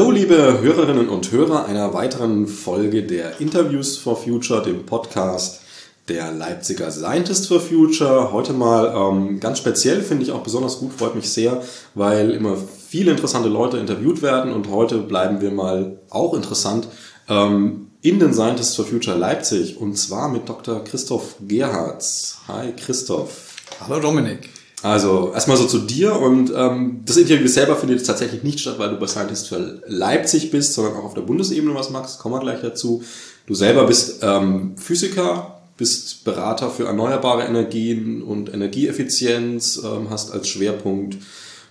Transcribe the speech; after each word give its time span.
Hallo 0.00 0.12
liebe 0.12 0.62
Hörerinnen 0.62 1.10
und 1.10 1.30
Hörer 1.30 1.66
einer 1.66 1.92
weiteren 1.92 2.46
Folge 2.46 3.02
der 3.02 3.38
Interviews 3.38 3.98
for 3.98 4.16
Future, 4.16 4.62
dem 4.62 4.86
Podcast 4.86 5.60
der 6.08 6.32
Leipziger 6.32 6.90
Scientist 6.90 7.48
for 7.48 7.60
Future. 7.60 8.32
Heute 8.32 8.54
mal 8.54 8.94
ähm, 8.96 9.40
ganz 9.40 9.58
speziell, 9.58 10.00
finde 10.00 10.22
ich 10.22 10.32
auch 10.32 10.42
besonders 10.42 10.78
gut, 10.78 10.94
freut 10.94 11.16
mich 11.16 11.28
sehr, 11.30 11.62
weil 11.94 12.30
immer 12.30 12.56
viele 12.56 13.10
interessante 13.10 13.50
Leute 13.50 13.76
interviewt 13.76 14.22
werden 14.22 14.54
und 14.54 14.70
heute 14.70 14.96
bleiben 14.96 15.42
wir 15.42 15.50
mal 15.50 16.00
auch 16.08 16.32
interessant 16.32 16.88
ähm, 17.28 17.88
in 18.00 18.18
den 18.18 18.32
Scientists 18.32 18.76
for 18.76 18.86
Future 18.86 19.18
Leipzig 19.18 19.78
und 19.78 19.98
zwar 19.98 20.30
mit 20.30 20.48
Dr. 20.48 20.82
Christoph 20.82 21.34
Gerhards. 21.46 22.38
Hi 22.48 22.72
Christoph. 22.72 23.54
Hallo 23.86 24.00
Dominik. 24.00 24.48
Also 24.82 25.32
erstmal 25.34 25.58
so 25.58 25.66
zu 25.66 25.80
dir 25.80 26.18
und 26.18 26.52
ähm, 26.56 27.02
das 27.04 27.18
Interview 27.18 27.46
selber 27.48 27.76
findet 27.76 27.98
jetzt 27.98 28.06
tatsächlich 28.06 28.42
nicht 28.42 28.60
statt, 28.60 28.78
weil 28.78 28.88
du 28.90 28.96
bei 28.96 29.06
Scientist 29.06 29.48
für 29.48 29.82
Leipzig 29.86 30.50
bist, 30.50 30.72
sondern 30.72 30.96
auch 30.96 31.04
auf 31.04 31.14
der 31.14 31.20
Bundesebene 31.20 31.74
was 31.74 31.90
machst. 31.90 32.18
Kommen 32.18 32.36
wir 32.36 32.40
gleich 32.40 32.62
dazu. 32.62 33.02
Du 33.46 33.54
selber 33.54 33.86
bist 33.86 34.20
ähm, 34.22 34.76
Physiker, 34.76 35.60
bist 35.76 36.24
Berater 36.24 36.70
für 36.70 36.86
erneuerbare 36.86 37.44
Energien 37.44 38.22
und 38.22 38.52
Energieeffizienz, 38.52 39.82
ähm, 39.84 40.08
hast 40.08 40.32
als 40.32 40.48
Schwerpunkt 40.48 41.18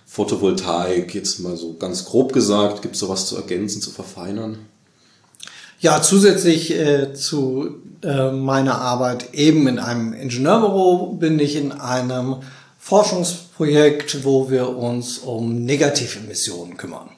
Photovoltaik, 0.06 1.14
jetzt 1.14 1.40
mal 1.40 1.56
so 1.56 1.74
ganz 1.74 2.04
grob 2.04 2.32
gesagt, 2.32 2.82
gibt 2.82 2.94
es 2.94 3.00
sowas 3.00 3.26
zu 3.26 3.36
ergänzen, 3.36 3.80
zu 3.80 3.90
verfeinern? 3.90 4.58
Ja, 5.80 6.02
zusätzlich 6.02 6.72
äh, 6.72 7.14
zu 7.14 7.76
äh, 8.02 8.30
meiner 8.30 8.80
Arbeit 8.80 9.34
eben 9.34 9.66
in 9.66 9.78
einem 9.78 10.12
Ingenieurbüro 10.12 11.14
bin 11.14 11.38
ich 11.38 11.56
in 11.56 11.72
einem 11.72 12.36
Forschungsprojekt, 12.80 14.24
wo 14.24 14.50
wir 14.50 14.76
uns 14.76 15.18
um 15.18 15.64
Negativemissionen 15.64 16.78
kümmern. 16.78 17.10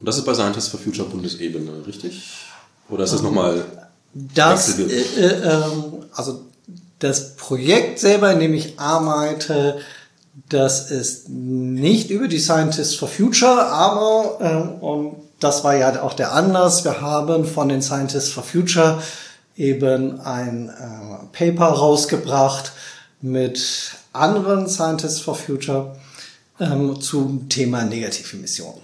Und 0.00 0.06
das 0.06 0.16
ist 0.16 0.24
bei 0.24 0.32
Scientists 0.32 0.68
for 0.68 0.80
Future 0.80 1.08
Bundesebene, 1.08 1.86
richtig? 1.86 2.22
Oder 2.88 3.04
ist 3.04 3.12
das 3.12 3.22
nochmal 3.22 3.64
das? 4.14 4.78
Äh, 4.78 5.26
äh, 5.26 5.62
also 6.14 6.44
das 7.00 7.34
Projekt 7.34 7.98
selber, 7.98 8.32
in 8.32 8.40
dem 8.40 8.54
ich 8.54 8.78
arbeite, 8.78 9.80
das 10.48 10.90
ist 10.90 11.28
nicht 11.28 12.10
über 12.10 12.28
die 12.28 12.38
Scientists 12.38 12.94
for 12.94 13.08
Future, 13.08 13.66
aber 13.66 14.38
ähm, 14.40 14.82
und 14.82 15.16
das 15.40 15.64
war 15.64 15.76
ja 15.76 16.02
auch 16.02 16.14
der 16.14 16.32
Anlass. 16.32 16.84
Wir 16.84 17.00
haben 17.00 17.44
von 17.44 17.68
den 17.68 17.82
Scientists 17.82 18.30
for 18.30 18.44
Future 18.44 19.02
eben 19.56 20.20
ein 20.20 20.68
äh, 20.68 21.36
Paper 21.36 21.66
rausgebracht 21.66 22.72
mit 23.20 23.92
anderen 24.12 24.68
Scientists 24.68 25.20
for 25.20 25.34
Future 25.34 25.96
ähm, 26.60 27.00
zum 27.00 27.48
Thema 27.48 27.84
Negativemissionen. 27.84 28.80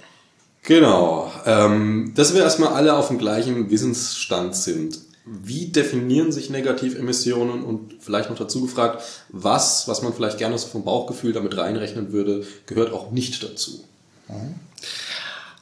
Genau. 0.62 1.32
Ähm, 1.46 2.12
dass 2.14 2.34
wir 2.34 2.42
erstmal 2.42 2.74
alle 2.74 2.94
auf 2.94 3.08
dem 3.08 3.18
gleichen 3.18 3.70
Wissensstand 3.70 4.54
sind. 4.54 4.98
Wie 5.24 5.66
definieren 5.66 6.32
sich 6.32 6.50
Negativemissionen 6.50 7.62
und 7.62 7.96
vielleicht 8.00 8.30
noch 8.30 8.38
dazu 8.38 8.62
gefragt, 8.62 9.02
was, 9.28 9.86
was 9.86 10.02
man 10.02 10.14
vielleicht 10.14 10.38
gerne 10.38 10.56
so 10.58 10.68
vom 10.68 10.84
Bauchgefühl 10.84 11.32
damit 11.32 11.56
reinrechnen 11.56 12.12
würde, 12.12 12.46
gehört 12.66 12.92
auch 12.92 13.10
nicht 13.10 13.42
dazu? 13.42 13.84
Mhm. 14.28 14.54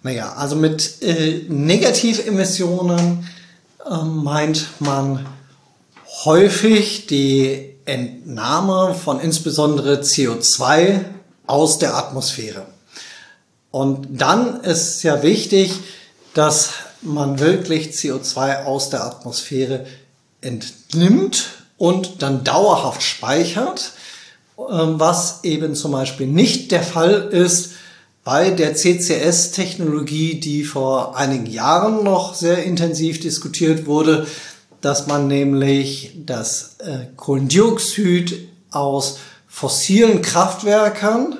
Naja, 0.02 0.34
also 0.34 0.54
mit 0.54 1.02
äh, 1.02 1.44
Negativemissionen 1.48 3.28
äh, 3.84 4.04
meint 4.04 4.68
man 4.78 5.26
häufig 6.24 7.06
die 7.06 7.75
Entnahme 7.86 8.94
von 8.94 9.20
insbesondere 9.20 10.00
CO2 10.00 11.04
aus 11.46 11.78
der 11.78 11.96
Atmosphäre. 11.96 12.66
Und 13.70 14.08
dann 14.10 14.60
ist 14.62 15.02
ja 15.02 15.22
wichtig, 15.22 15.72
dass 16.34 16.70
man 17.02 17.38
wirklich 17.38 17.90
CO2 17.90 18.64
aus 18.64 18.90
der 18.90 19.04
Atmosphäre 19.04 19.86
entnimmt 20.40 21.46
und 21.78 22.22
dann 22.22 22.44
dauerhaft 22.44 23.02
speichert, 23.02 23.92
ähm, 24.58 24.98
was 24.98 25.44
eben 25.44 25.74
zum 25.74 25.92
Beispiel 25.92 26.26
nicht 26.26 26.72
der 26.72 26.82
Fall 26.82 27.28
ist 27.30 27.72
bei 28.24 28.50
der 28.50 28.74
CCS-Technologie, 28.74 30.40
die 30.40 30.64
vor 30.64 31.16
einigen 31.16 31.46
Jahren 31.46 32.02
noch 32.02 32.34
sehr 32.34 32.64
intensiv 32.64 33.20
diskutiert 33.20 33.86
wurde, 33.86 34.26
dass 34.80 35.06
man 35.06 35.26
nämlich 35.28 36.12
das 36.24 36.76
äh, 36.78 37.06
Kohlendioxid 37.16 38.48
aus 38.70 39.18
fossilen 39.48 40.22
Kraftwerken 40.22 41.38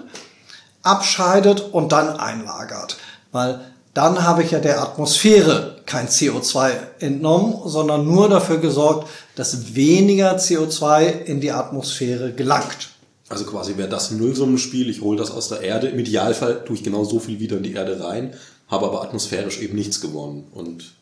abscheidet 0.83 1.61
und 1.61 1.93
dann 1.93 2.09
einlagert. 2.17 2.97
Weil 3.33 3.61
dann 3.93 4.25
habe 4.25 4.43
ich 4.43 4.51
ja 4.51 4.59
der 4.59 4.83
Atmosphäre 4.83 5.77
kein 5.87 6.09
CO2 6.09 6.71
entnommen, 7.01 7.57
sondern 7.65 8.07
nur 8.07 8.29
dafür 8.29 8.59
gesorgt, 8.59 9.09
dass 9.37 9.75
weniger 9.75 10.37
CO2 10.37 11.25
in 11.25 11.41
die 11.41 11.53
Atmosphäre 11.53 12.33
gelangt. 12.33 12.91
Also 13.29 13.45
quasi 13.45 13.77
wäre 13.77 13.89
das 13.89 14.11
ein 14.11 14.19
Nullsummenspiel, 14.19 14.89
ich 14.89 15.01
hole 15.01 15.19
das 15.19 15.31
aus 15.31 15.49
der 15.49 15.63
Erde, 15.63 15.89
im 15.89 15.99
Idealfall 15.99 16.65
tue 16.65 16.77
ich 16.77 16.85
genau 16.85 17.05
so 17.05 17.19
viel 17.19 17.41
wieder 17.41 17.57
in 17.57 17.65
die 17.65 17.73
Erde 17.73 18.03
rein, 18.03 18.35
habe 18.69 18.87
aber 18.87 19.03
atmosphärisch 19.03 19.61
eben 19.61 19.77
nichts 19.77 20.01
gewonnen. 20.01 20.47
Und 20.53 20.93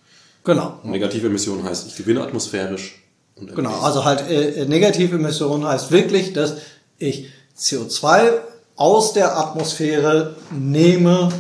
genau. 0.45 0.79
negative 0.85 1.27
Emission 1.27 1.63
heißt, 1.65 1.89
ich 1.89 1.97
gewinne 1.97 2.23
atmosphärisch. 2.23 3.03
genau, 3.37 3.81
also 3.81 4.05
halt 4.05 4.29
äh, 4.29 4.63
äh, 4.63 4.67
negative 4.67 5.17
Emission 5.17 5.67
heißt 5.67 5.91
wirklich, 5.91 6.33
dass 6.33 6.59
ich 6.99 7.31
CO2 7.59 8.33
aus 8.77 9.13
der 9.13 9.39
Atmosphäre 9.39 10.37
nehme 10.51 11.31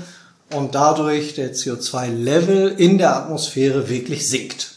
und 0.55 0.75
dadurch 0.75 1.35
der 1.35 1.55
CO2-Level 1.55 2.75
in 2.79 2.99
der 2.99 3.17
Atmosphäre 3.17 3.89
wirklich 3.89 4.29
sinkt. 4.29 4.75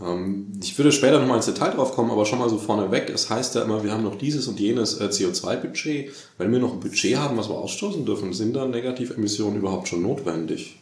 Ähm, 0.00 0.46
ich 0.60 0.76
würde 0.78 0.92
später 0.92 1.18
nochmal 1.18 1.36
ins 1.36 1.46
Detail 1.46 1.70
drauf 1.70 1.94
kommen, 1.94 2.10
aber 2.10 2.26
schon 2.26 2.38
mal 2.38 2.48
so 2.48 2.58
vorneweg. 2.58 3.10
Es 3.10 3.30
heißt 3.30 3.54
ja 3.54 3.62
immer, 3.62 3.84
wir 3.84 3.92
haben 3.92 4.02
noch 4.02 4.16
dieses 4.16 4.48
und 4.48 4.58
jenes 4.58 5.00
äh, 5.00 5.04
CO2-Budget. 5.04 6.12
Wenn 6.38 6.52
wir 6.52 6.58
noch 6.58 6.72
ein 6.72 6.80
Budget 6.80 7.16
haben, 7.16 7.36
was 7.36 7.48
wir 7.48 7.56
ausstoßen 7.56 8.04
dürfen, 8.04 8.32
sind 8.32 8.54
dann 8.54 8.70
Negativemissionen 8.70 9.58
überhaupt 9.58 9.88
schon 9.88 10.02
notwendig? 10.02 10.78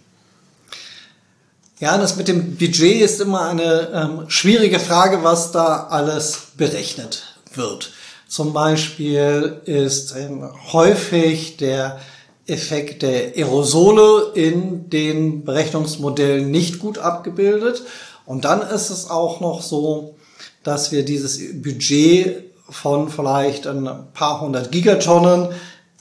Ja, 1.81 1.97
das 1.97 2.17
mit 2.17 2.29
dem 2.29 2.57
Budget 2.57 3.01
ist 3.01 3.23
immer 3.23 3.49
eine 3.49 3.89
ähm, 3.95 4.25
schwierige 4.29 4.79
Frage, 4.79 5.25
was 5.25 5.51
da 5.51 5.87
alles 5.89 6.49
berechnet 6.59 7.23
wird. 7.55 7.93
Zum 8.29 8.53
Beispiel 8.53 9.63
ist 9.65 10.15
ähm, 10.15 10.47
häufig 10.75 11.57
der 11.57 11.99
Effekt 12.47 13.01
der 13.01 13.35
Aerosole 13.35 14.33
in 14.35 14.91
den 14.91 15.47
Berechnungsmodellen 15.47 16.51
nicht 16.51 16.81
gut 16.81 16.99
abgebildet. 16.99 17.83
Und 18.27 18.45
dann 18.45 18.61
ist 18.61 18.91
es 18.91 19.09
auch 19.09 19.41
noch 19.41 19.63
so, 19.63 20.17
dass 20.63 20.93
wir 20.93 21.03
dieses 21.03 21.63
Budget 21.63 22.45
von 22.69 23.09
vielleicht 23.09 23.67
ein 23.67 23.89
paar 24.13 24.43
hundert 24.43 24.71
Gigatonnen 24.71 25.49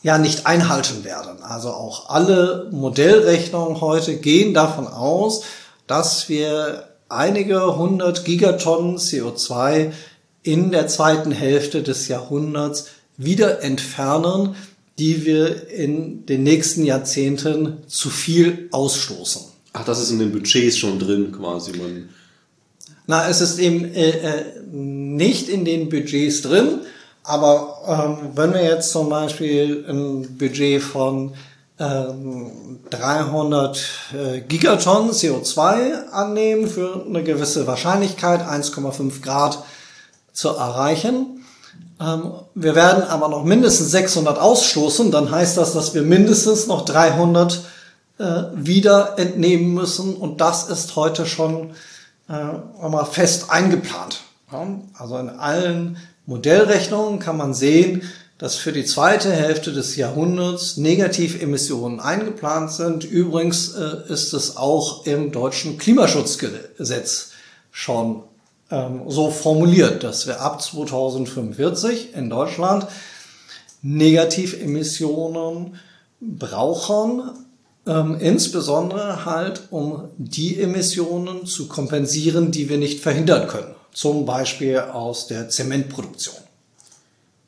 ja 0.03 0.17
nicht 0.17 0.45
einhalten 0.45 1.05
werden. 1.05 1.41
Also 1.41 1.69
auch 1.69 2.09
alle 2.09 2.67
Modellrechnungen 2.71 3.79
heute 3.79 4.17
gehen 4.17 4.53
davon 4.53 4.85
aus, 4.85 5.43
dass 5.89 6.29
wir 6.29 6.87
einige 7.09 7.75
hundert 7.75 8.23
Gigatonnen 8.23 8.97
CO2 8.97 9.91
in 10.43 10.69
der 10.71 10.87
zweiten 10.87 11.31
Hälfte 11.31 11.81
des 11.81 12.07
Jahrhunderts 12.07 12.89
wieder 13.17 13.63
entfernen, 13.63 14.55
die 14.99 15.25
wir 15.25 15.67
in 15.69 16.27
den 16.27 16.43
nächsten 16.43 16.85
Jahrzehnten 16.85 17.79
zu 17.87 18.11
viel 18.11 18.69
ausstoßen. 18.71 19.41
Ach, 19.73 19.83
das 19.83 19.99
ist 19.99 20.11
in 20.11 20.19
den 20.19 20.31
Budgets 20.31 20.77
schon 20.77 20.99
drin 20.99 21.31
quasi. 21.31 21.71
Man 21.71 22.09
na, 23.07 23.27
es 23.27 23.41
ist 23.41 23.57
eben 23.57 23.91
äh, 23.95 24.09
äh, 24.09 24.45
nicht 24.71 25.49
in 25.49 25.65
den 25.65 25.89
Budgets 25.89 26.43
drin, 26.43 26.81
aber 27.23 28.19
ähm, 28.21 28.29
wenn 28.35 28.53
wir 28.53 28.63
jetzt 28.63 28.91
zum 28.91 29.09
Beispiel 29.09 29.83
ein 29.89 30.37
Budget 30.37 30.83
von 30.83 31.33
300 31.79 33.79
äh, 34.13 34.41
Gigatonnen 34.41 35.11
CO2 35.11 36.09
annehmen 36.11 36.67
für 36.67 37.05
eine 37.07 37.23
gewisse 37.23 37.65
Wahrscheinlichkeit, 37.67 38.41
1,5 38.41 39.21
Grad 39.21 39.63
zu 40.33 40.49
erreichen, 40.49 41.39
ähm, 41.99 42.31
wir 42.55 42.75
werden 42.75 43.03
aber 43.03 43.27
noch 43.27 43.43
mindestens 43.43 43.91
600 43.91 44.39
ausstoßen, 44.39 45.11
dann 45.11 45.31
heißt 45.31 45.57
das, 45.57 45.73
dass 45.73 45.93
wir 45.93 46.01
mindestens 46.01 46.67
noch 46.67 46.85
300 46.85 47.61
äh, 48.17 48.23
wieder 48.53 49.17
entnehmen 49.17 49.73
müssen. 49.73 50.15
Und 50.15 50.41
das 50.41 50.69
ist 50.69 50.95
heute 50.95 51.25
schon 51.25 51.71
äh, 52.29 52.87
mal 52.87 53.05
fest 53.05 53.49
eingeplant. 53.49 54.21
Also 54.97 55.17
in 55.17 55.29
allen 55.29 55.97
Modellrechnungen 56.25 57.19
kann 57.19 57.37
man 57.37 57.53
sehen, 57.53 58.01
dass 58.39 58.55
für 58.55 58.71
die 58.71 58.85
zweite 58.85 59.31
Hälfte 59.31 59.73
des 59.73 59.97
Jahrhunderts 59.97 60.77
Negativemissionen 60.77 61.99
eingeplant 61.99 62.71
sind. 62.71 63.03
Übrigens 63.03 63.75
äh, 63.75 64.11
ist 64.11 64.33
es 64.33 64.55
auch 64.55 65.05
im 65.05 65.31
deutschen 65.33 65.77
Klimaschutzgesetz 65.77 67.31
schon 67.69 68.23
ähm, 68.71 69.01
so 69.07 69.29
formuliert, 69.29 70.05
dass 70.05 70.25
wir 70.25 70.39
ab 70.41 70.61
2045 70.61 72.15
in 72.15 72.29
Deutschland 72.29 72.87
Negativemissionen 73.81 75.75
brauchen, 76.21 77.31
ähm, 77.85 78.17
insbesondere 78.21 79.25
halt, 79.25 79.63
um 79.69 80.05
die 80.17 80.61
Emissionen 80.61 81.45
zu 81.45 81.67
kompensieren, 81.67 82.51
die 82.51 82.69
wir 82.69 82.77
nicht 82.77 83.01
verhindern 83.01 83.49
können. 83.49 83.75
Zum 83.91 84.25
Beispiel 84.25 84.79
aus 84.79 85.27
der 85.27 85.49
Zementproduktion. 85.49 86.48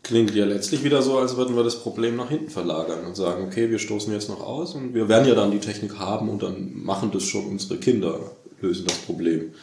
Klingt 0.03 0.33
ja 0.33 0.45
letztlich 0.45 0.83
wieder 0.83 1.03
so, 1.03 1.19
als 1.19 1.37
würden 1.37 1.55
wir 1.55 1.63
das 1.63 1.79
Problem 1.79 2.15
nach 2.15 2.29
hinten 2.29 2.49
verlagern 2.49 3.05
und 3.05 3.15
sagen, 3.15 3.45
okay, 3.45 3.69
wir 3.69 3.77
stoßen 3.77 4.11
jetzt 4.11 4.29
noch 4.29 4.41
aus 4.41 4.73
und 4.73 4.95
wir 4.95 5.07
werden 5.07 5.27
ja 5.27 5.35
dann 5.35 5.51
die 5.51 5.59
Technik 5.59 5.99
haben 5.99 6.27
und 6.27 6.41
dann 6.41 6.71
machen 6.73 7.11
das 7.13 7.23
schon 7.23 7.45
unsere 7.45 7.77
Kinder, 7.77 8.19
lösen 8.61 8.85
das 8.87 8.97
Problem. 8.97 9.53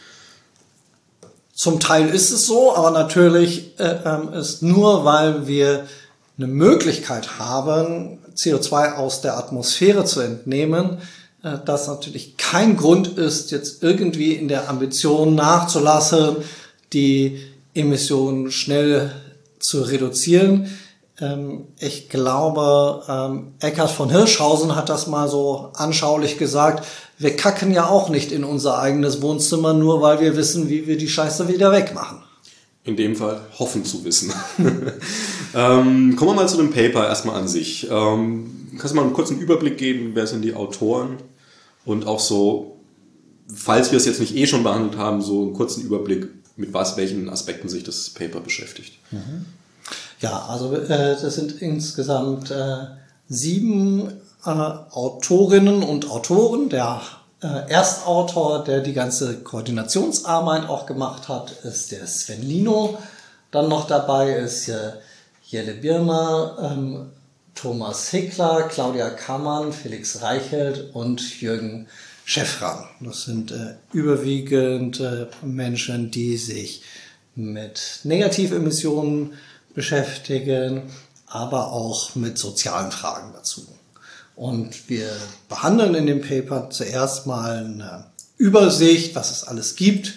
Zum 1.52 1.80
Teil 1.80 2.08
ist 2.10 2.30
es 2.30 2.46
so, 2.46 2.76
aber 2.76 2.92
natürlich 2.92 3.78
äh, 3.80 3.96
ähm, 4.04 4.32
ist 4.32 4.62
nur, 4.62 5.04
weil 5.04 5.48
wir 5.48 5.88
eine 6.36 6.46
Möglichkeit 6.46 7.40
haben, 7.40 8.20
CO2 8.36 8.94
aus 8.94 9.22
der 9.22 9.36
Atmosphäre 9.36 10.04
zu 10.04 10.20
entnehmen, 10.20 10.98
äh, 11.42 11.58
das 11.64 11.88
natürlich 11.88 12.36
kein 12.36 12.76
Grund 12.76 13.08
ist, 13.08 13.50
jetzt 13.50 13.82
irgendwie 13.82 14.34
in 14.34 14.46
der 14.46 14.68
Ambition 14.68 15.34
nachzulassen, 15.34 16.36
die 16.92 17.40
Emissionen 17.74 18.52
schnell 18.52 19.10
zu 19.60 19.82
reduzieren. 19.82 20.68
Ähm, 21.20 21.68
ich 21.78 22.08
glaube, 22.08 23.02
ähm, 23.08 23.52
Eckhard 23.60 23.90
von 23.90 24.10
Hirschhausen 24.10 24.76
hat 24.76 24.88
das 24.88 25.06
mal 25.06 25.28
so 25.28 25.70
anschaulich 25.74 26.38
gesagt. 26.38 26.86
Wir 27.18 27.34
kacken 27.34 27.72
ja 27.72 27.88
auch 27.88 28.08
nicht 28.08 28.30
in 28.30 28.44
unser 28.44 28.78
eigenes 28.78 29.20
Wohnzimmer, 29.22 29.72
nur 29.72 30.00
weil 30.00 30.20
wir 30.20 30.36
wissen, 30.36 30.68
wie 30.68 30.86
wir 30.86 30.96
die 30.96 31.08
Scheiße 31.08 31.48
wieder 31.48 31.72
wegmachen. 31.72 32.18
In 32.84 32.96
dem 32.96 33.16
Fall 33.16 33.40
hoffen 33.58 33.84
zu 33.84 34.04
wissen. 34.04 34.32
ähm, 35.54 36.16
kommen 36.16 36.30
wir 36.30 36.34
mal 36.34 36.48
zu 36.48 36.56
dem 36.56 36.70
Paper 36.70 37.06
erstmal 37.06 37.36
an 37.36 37.48
sich. 37.48 37.88
Ähm, 37.90 38.68
kannst 38.78 38.92
du 38.92 38.96
mal 38.96 39.02
einen 39.02 39.12
kurzen 39.12 39.38
Überblick 39.38 39.76
geben, 39.76 40.12
wer 40.14 40.26
sind 40.26 40.42
die 40.42 40.54
Autoren? 40.54 41.16
Und 41.84 42.06
auch 42.06 42.20
so, 42.20 42.76
falls 43.52 43.90
wir 43.90 43.96
es 43.96 44.06
jetzt 44.06 44.20
nicht 44.20 44.36
eh 44.36 44.46
schon 44.46 44.62
behandelt 44.62 44.96
haben, 44.96 45.20
so 45.20 45.42
einen 45.42 45.54
kurzen 45.54 45.82
Überblick, 45.82 46.28
mit 46.58 46.74
was, 46.74 46.96
welchen 46.96 47.30
Aspekten 47.30 47.68
sich 47.68 47.84
das 47.84 48.10
Paper 48.10 48.40
beschäftigt. 48.40 48.98
Mhm. 49.10 49.46
Ja, 50.20 50.46
also 50.48 50.74
äh, 50.74 51.16
das 51.20 51.34
sind 51.34 51.62
insgesamt 51.62 52.50
äh, 52.50 52.78
sieben 53.28 54.08
äh, 54.44 54.48
Autorinnen 54.50 55.82
und 55.82 56.10
Autoren. 56.10 56.68
Der 56.68 57.00
äh, 57.42 57.70
Erstautor, 57.70 58.64
der 58.64 58.80
die 58.80 58.92
ganze 58.92 59.38
Koordinationsarbeit 59.38 60.68
auch 60.68 60.86
gemacht 60.86 61.28
hat, 61.28 61.52
ist 61.62 61.92
der 61.92 62.06
Sven 62.06 62.42
Lino. 62.42 62.98
Dann 63.52 63.68
noch 63.68 63.86
dabei 63.86 64.32
ist 64.32 64.68
äh, 64.68 64.92
Jelle 65.44 65.74
Birmer, 65.74 66.58
ähm, 66.60 67.10
Thomas 67.54 68.10
Hickler, 68.10 68.64
Claudia 68.68 69.10
Kammann, 69.10 69.72
Felix 69.72 70.20
Reichelt 70.22 70.94
und 70.94 71.40
Jürgen 71.40 71.86
Chefran. 72.28 72.84
Das 73.00 73.22
sind 73.22 73.52
äh, 73.52 73.76
überwiegend 73.94 75.00
äh, 75.00 75.28
Menschen, 75.42 76.10
die 76.10 76.36
sich 76.36 76.82
mit 77.34 78.00
Negativemissionen 78.04 79.32
beschäftigen, 79.74 80.82
aber 81.26 81.72
auch 81.72 82.14
mit 82.16 82.36
sozialen 82.36 82.90
Fragen 82.90 83.32
dazu. 83.32 83.66
Und 84.36 84.90
wir 84.90 85.08
behandeln 85.48 85.94
in 85.94 86.04
dem 86.04 86.20
Paper 86.20 86.68
zuerst 86.68 87.26
mal 87.26 87.64
eine 87.64 88.04
Übersicht, 88.36 89.14
was 89.14 89.30
es 89.30 89.44
alles 89.44 89.74
gibt 89.74 90.12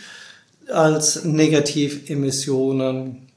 als 0.70 1.24
Negativemissionen 1.24 3.30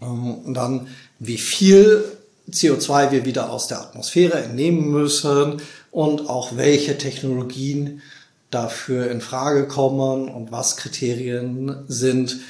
ähm, 0.00 0.34
und 0.34 0.54
dann 0.54 0.86
wie 1.18 1.38
viel 1.38 2.04
CO2 2.48 3.10
wir 3.10 3.24
wieder 3.24 3.50
aus 3.50 3.66
der 3.66 3.80
Atmosphäre 3.80 4.40
entnehmen 4.40 4.88
müssen 4.88 5.60
und 5.94 6.28
auch 6.28 6.56
welche 6.56 6.98
Technologien 6.98 8.02
dafür 8.50 9.12
in 9.12 9.20
Frage 9.20 9.68
kommen 9.68 10.28
und 10.28 10.50
was 10.50 10.76
Kriterien 10.76 11.84
sind, 11.86 12.40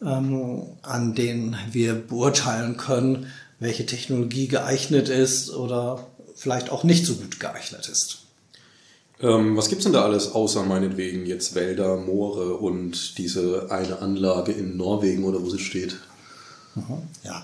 ähm, 0.00 0.62
an 0.82 1.16
denen 1.16 1.56
wir 1.72 1.94
beurteilen 1.94 2.76
können, 2.76 3.26
welche 3.58 3.86
Technologie 3.86 4.46
geeignet 4.46 5.08
ist 5.08 5.50
oder 5.50 6.06
vielleicht 6.36 6.70
auch 6.70 6.84
nicht 6.84 7.04
so 7.04 7.14
gut 7.14 7.40
geeignet 7.40 7.88
ist. 7.90 8.18
Ähm, 9.20 9.56
was 9.56 9.68
gibt's 9.68 9.82
denn 9.82 9.92
da 9.92 10.04
alles 10.04 10.32
außer 10.32 10.62
meinetwegen 10.62 11.26
jetzt 11.26 11.56
Wälder, 11.56 11.96
Moore 11.96 12.54
und 12.54 13.18
diese 13.18 13.66
eine 13.70 13.98
Anlage 13.98 14.52
in 14.52 14.76
Norwegen 14.76 15.24
oder 15.24 15.42
wo 15.42 15.50
sie 15.50 15.58
steht? 15.58 15.96
Mhm, 16.76 17.02
ja, 17.24 17.42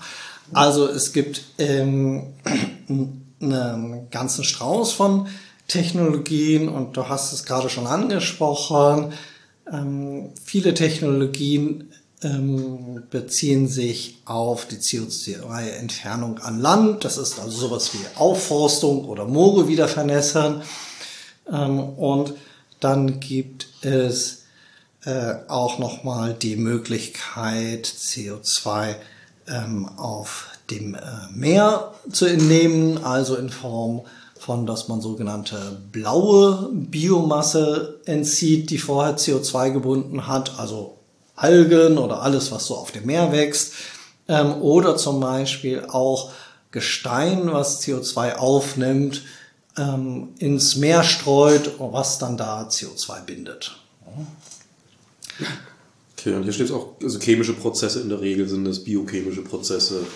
also 0.53 0.87
es 0.87 1.11
gibt 1.11 1.43
ähm, 1.57 2.27
einen 3.41 4.09
ganzen 4.09 4.45
Strauß 4.45 4.93
von 4.93 5.27
Technologien 5.69 6.67
und 6.67 6.97
du 6.97 7.07
hast 7.07 7.31
es 7.31 7.45
gerade 7.45 7.69
schon 7.69 7.87
angesprochen. 7.87 9.13
Ähm, 9.71 10.31
viele 10.43 10.73
Technologien 10.73 11.91
ähm, 12.21 13.03
beziehen 13.09 13.67
sich 13.67 14.17
auf 14.25 14.65
die 14.65 14.77
CO2-Entfernung 14.77 16.39
an 16.39 16.59
Land. 16.59 17.05
Das 17.05 17.17
ist 17.17 17.39
also 17.39 17.67
sowas 17.67 17.93
wie 17.93 18.05
Aufforstung 18.15 19.05
oder 19.05 19.25
Moore 19.25 19.69
wieder 19.69 19.87
vernässern. 19.87 20.63
Ähm, 21.49 21.79
und 21.79 22.33
dann 22.81 23.19
gibt 23.19 23.67
es 23.81 24.43
äh, 25.05 25.35
auch 25.47 25.79
nochmal 25.79 26.33
die 26.33 26.57
Möglichkeit, 26.57 27.85
CO2 27.87 28.95
ähm, 29.47 29.87
auf 29.97 30.47
dem 30.69 30.95
äh, 30.95 30.99
Meer 31.31 31.93
zu 32.11 32.25
entnehmen, 32.25 33.03
also 33.03 33.35
in 33.35 33.49
Form 33.49 34.01
von, 34.49 34.65
dass 34.65 34.87
man 34.87 34.99
sogenannte 34.99 35.77
blaue 35.91 36.71
Biomasse 36.73 37.99
entzieht, 38.05 38.71
die 38.71 38.79
vorher 38.79 39.15
CO2 39.15 39.69
gebunden 39.69 40.25
hat, 40.25 40.57
also 40.57 40.97
Algen 41.35 41.99
oder 41.99 42.23
alles, 42.23 42.51
was 42.51 42.65
so 42.65 42.75
auf 42.75 42.91
dem 42.91 43.05
Meer 43.05 43.31
wächst. 43.31 43.73
Ähm, 44.27 44.59
oder 44.63 44.97
zum 44.97 45.19
Beispiel 45.19 45.85
auch 45.87 46.31
Gestein, 46.71 47.53
was 47.53 47.83
CO2 47.83 48.37
aufnimmt, 48.37 49.21
ähm, 49.77 50.29
ins 50.39 50.77
Meer 50.77 51.03
streut, 51.03 51.73
was 51.77 52.17
dann 52.17 52.35
da 52.35 52.63
CO2 52.63 53.21
bindet. 53.21 53.77
Okay, 56.17 56.33
und 56.33 56.41
hier 56.41 56.53
steht 56.53 56.71
auch, 56.71 56.93
also 57.03 57.19
chemische 57.19 57.53
Prozesse 57.53 58.01
in 58.01 58.09
der 58.09 58.19
Regel 58.19 58.49
sind 58.49 58.65
das 58.65 58.83
biochemische 58.83 59.43
Prozesse. 59.43 60.07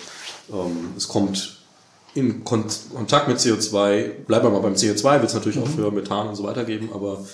Ähm, 0.52 0.94
es 0.96 1.06
kommt 1.06 1.63
in 2.14 2.44
Kon 2.44 2.64
Kontakt 2.94 3.28
mit 3.28 3.38
CO2, 3.38 4.08
bleiben 4.26 4.46
wir 4.46 4.50
mal 4.50 4.60
beim 4.60 4.74
CO2, 4.74 5.20
wird 5.20 5.24
es 5.24 5.34
natürlich 5.34 5.56
mhm. 5.58 5.64
auch 5.64 5.68
für 5.68 5.90
Methan 5.90 6.28
und 6.28 6.36
so 6.36 6.44
weiter 6.44 6.64
geben, 6.64 6.90
aber 6.92 7.24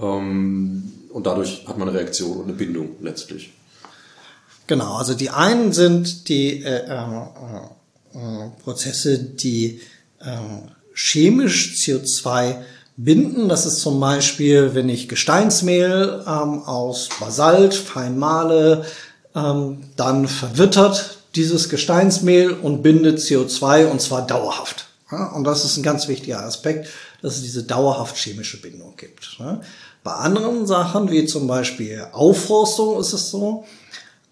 ähm, 0.00 0.92
und 1.10 1.26
dadurch 1.26 1.64
hat 1.66 1.78
man 1.78 1.88
eine 1.88 1.98
Reaktion 1.98 2.38
und 2.38 2.44
eine 2.44 2.54
Bindung 2.54 2.96
letztlich. 3.00 3.52
Genau, 4.66 4.94
also 4.94 5.14
die 5.14 5.30
einen 5.30 5.72
sind 5.72 6.28
die 6.28 6.62
äh, 6.62 6.86
äh, 6.86 7.06
äh, 8.14 8.50
Prozesse, 8.62 9.18
die 9.18 9.80
äh, 10.20 10.36
chemisch 10.94 11.74
CO2 11.78 12.56
binden. 12.96 13.48
Das 13.48 13.66
ist 13.66 13.80
zum 13.80 14.00
Beispiel, 14.00 14.74
wenn 14.74 14.88
ich 14.88 15.08
Gesteinsmehl 15.08 16.24
ähm, 16.26 16.62
aus 16.62 17.08
Basalt 17.20 17.74
fein 17.74 18.18
male, 18.18 18.84
ähm, 19.34 19.84
dann 19.96 20.28
verwittert 20.28 21.21
dieses 21.34 21.68
Gesteinsmehl 21.68 22.50
und 22.50 22.82
bindet 22.82 23.18
CO2 23.18 23.86
und 23.86 24.00
zwar 24.00 24.26
dauerhaft. 24.26 24.86
Und 25.34 25.44
das 25.44 25.64
ist 25.64 25.76
ein 25.76 25.82
ganz 25.82 26.08
wichtiger 26.08 26.42
Aspekt, 26.42 26.88
dass 27.20 27.36
es 27.36 27.42
diese 27.42 27.64
dauerhaft 27.64 28.16
chemische 28.16 28.60
Bindung 28.60 28.94
gibt. 28.96 29.36
Ja. 29.38 29.60
Bei 30.02 30.12
anderen 30.12 30.66
Sachen, 30.66 31.10
wie 31.10 31.26
zum 31.26 31.46
Beispiel 31.46 32.06
Aufforstung, 32.12 32.98
ist 32.98 33.12
es 33.12 33.30
so, 33.30 33.64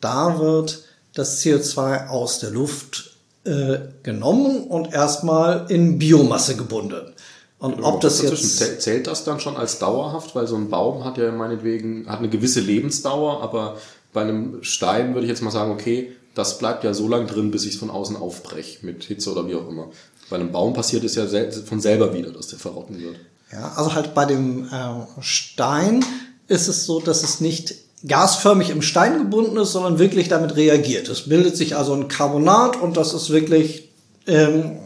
da 0.00 0.38
wird 0.38 0.84
das 1.14 1.42
CO2 1.42 2.08
aus 2.08 2.40
der 2.40 2.50
Luft 2.50 3.16
äh, 3.44 3.78
genommen 4.02 4.64
und 4.64 4.92
erstmal 4.92 5.66
in 5.70 5.98
Biomasse 5.98 6.56
gebunden. 6.56 7.12
Und 7.58 7.76
genau. 7.76 7.88
ob 7.88 8.00
das 8.00 8.22
jetzt 8.22 8.80
zählt 8.80 9.06
das 9.06 9.24
dann 9.24 9.38
schon 9.38 9.56
als 9.56 9.78
dauerhaft, 9.78 10.34
weil 10.34 10.46
so 10.46 10.56
ein 10.56 10.70
Baum 10.70 11.04
hat 11.04 11.18
ja 11.18 11.30
meinetwegen 11.30 12.08
hat 12.08 12.20
eine 12.20 12.30
gewisse 12.30 12.60
Lebensdauer, 12.60 13.42
aber 13.42 13.76
bei 14.14 14.22
einem 14.22 14.62
Stein 14.62 15.14
würde 15.14 15.26
ich 15.26 15.30
jetzt 15.30 15.42
mal 15.42 15.50
sagen, 15.50 15.70
okay, 15.70 16.12
das 16.40 16.58
bleibt 16.58 16.84
ja 16.84 16.94
so 16.94 17.06
lange 17.06 17.26
drin, 17.26 17.50
bis 17.50 17.66
ich 17.66 17.74
es 17.74 17.78
von 17.78 17.90
außen 17.90 18.16
aufbreche 18.16 18.84
mit 18.84 19.04
Hitze 19.04 19.30
oder 19.30 19.46
wie 19.46 19.54
auch 19.54 19.68
immer. 19.68 19.88
Bei 20.30 20.36
einem 20.36 20.52
Baum 20.52 20.72
passiert 20.72 21.04
es 21.04 21.14
ja 21.14 21.26
von 21.66 21.80
selber 21.80 22.14
wieder, 22.14 22.30
dass 22.30 22.48
der 22.48 22.58
verrotten 22.58 22.98
wird. 22.98 23.16
Ja, 23.52 23.72
also 23.76 23.94
halt 23.94 24.14
bei 24.14 24.24
dem 24.24 24.64
äh, 24.64 25.20
Stein 25.20 26.02
ist 26.48 26.68
es 26.68 26.86
so, 26.86 27.00
dass 27.00 27.22
es 27.22 27.40
nicht 27.40 27.74
gasförmig 28.06 28.70
im 28.70 28.80
Stein 28.80 29.18
gebunden 29.18 29.58
ist, 29.58 29.72
sondern 29.72 29.98
wirklich 29.98 30.28
damit 30.28 30.56
reagiert. 30.56 31.08
Es 31.10 31.28
bildet 31.28 31.56
sich 31.56 31.76
also 31.76 31.92
ein 31.92 32.08
Carbonat 32.08 32.80
und 32.80 32.96
das 32.96 33.12
ist 33.12 33.28
wirklich 33.28 33.90
ähm, 34.26 34.78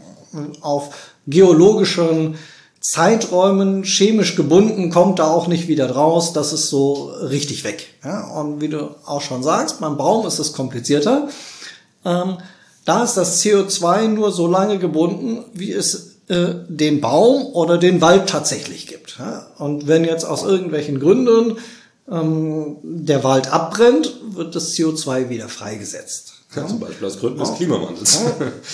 auf 0.59 0.93
geologischen 1.25 2.35
Zeiträumen 2.87 3.83
chemisch 3.83 4.35
gebunden, 4.35 4.91
kommt 4.91 5.17
da 5.17 5.25
auch 5.25 5.47
nicht 5.47 5.67
wieder 5.67 5.87
draus, 5.87 6.33
das 6.33 6.53
ist 6.53 6.69
so 6.69 7.05
richtig 7.05 7.63
weg. 7.63 7.87
Ja, 8.03 8.27
und 8.27 8.61
wie 8.61 8.69
du 8.69 8.93
auch 9.05 9.21
schon 9.21 9.41
sagst, 9.41 9.79
beim 9.79 9.97
Baum 9.97 10.27
ist 10.27 10.37
es 10.37 10.53
komplizierter. 10.53 11.27
Ähm, 12.05 12.37
da 12.85 13.03
ist 13.03 13.15
das 13.15 13.41
CO2 13.41 14.07
nur 14.09 14.31
so 14.31 14.45
lange 14.45 14.77
gebunden, 14.77 15.45
wie 15.53 15.71
es 15.71 16.17
äh, 16.27 16.53
den 16.67 17.01
Baum 17.01 17.47
oder 17.47 17.79
den 17.79 18.01
Wald 18.01 18.29
tatsächlich 18.29 18.85
gibt. 18.85 19.17
Ja? 19.17 19.47
Und 19.57 19.87
wenn 19.87 20.03
jetzt 20.03 20.23
aus 20.23 20.43
irgendwelchen 20.43 20.99
Gründen 20.99 21.57
ähm, 22.07 22.77
der 22.83 23.23
Wald 23.23 23.51
abbrennt, 23.51 24.13
wird 24.29 24.55
das 24.55 24.73
CO2 24.73 25.29
wieder 25.29 25.49
freigesetzt. 25.49 26.33
Ja, 26.55 26.67
zum 26.67 26.79
Beispiel 26.79 27.07
aus 27.07 27.19
Gründen 27.19 27.39
des 27.39 27.55
Klimawandels. 27.55 28.21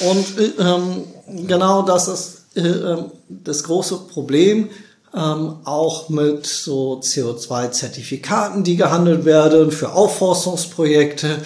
Und 0.01 0.25
ähm, 0.59 1.47
genau 1.47 1.83
das 1.83 2.09
ist 2.09 2.35
äh, 2.35 2.40
das 2.53 3.63
große 3.63 3.97
Problem, 4.11 4.69
ähm, 5.13 5.57
auch 5.63 6.09
mit 6.09 6.45
so 6.45 6.99
CO2-Zertifikaten, 6.99 8.63
die 8.63 8.75
gehandelt 8.75 9.25
werden 9.25 9.71
für 9.71 9.93
Aufforstungsprojekte. 9.93 11.37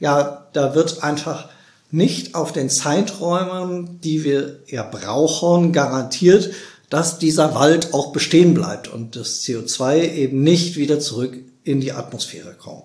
Ja, 0.00 0.46
da 0.52 0.74
wird 0.74 1.02
einfach 1.02 1.48
nicht 1.90 2.34
auf 2.34 2.52
den 2.52 2.70
Zeiträumen, 2.70 4.00
die 4.00 4.24
wir 4.24 4.60
ja 4.66 4.82
brauchen, 4.82 5.72
garantiert, 5.72 6.50
dass 6.88 7.18
dieser 7.18 7.54
Wald 7.54 7.92
auch 7.94 8.12
bestehen 8.12 8.54
bleibt 8.54 8.88
und 8.88 9.16
das 9.16 9.42
CO2 9.42 10.12
eben 10.12 10.42
nicht 10.42 10.76
wieder 10.76 10.98
zurück 10.98 11.38
in 11.64 11.80
die 11.80 11.92
Atmosphäre 11.92 12.54
kommt. 12.54 12.84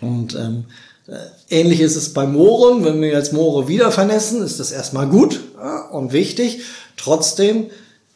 Und 0.00 0.34
ähm, 0.34 0.64
äh, 0.64 0.72
ähnlich 1.50 1.80
ist 1.80 1.96
es 1.96 2.12
bei 2.12 2.26
Mooren. 2.26 2.84
Wenn 2.84 3.00
wir 3.00 3.08
jetzt 3.08 3.32
Moore 3.32 3.68
wieder 3.68 3.92
vernässen, 3.92 4.42
ist 4.42 4.60
das 4.60 4.72
erstmal 4.72 5.08
gut 5.08 5.40
und 5.92 6.12
wichtig. 6.12 6.60
Trotzdem, 6.96 7.66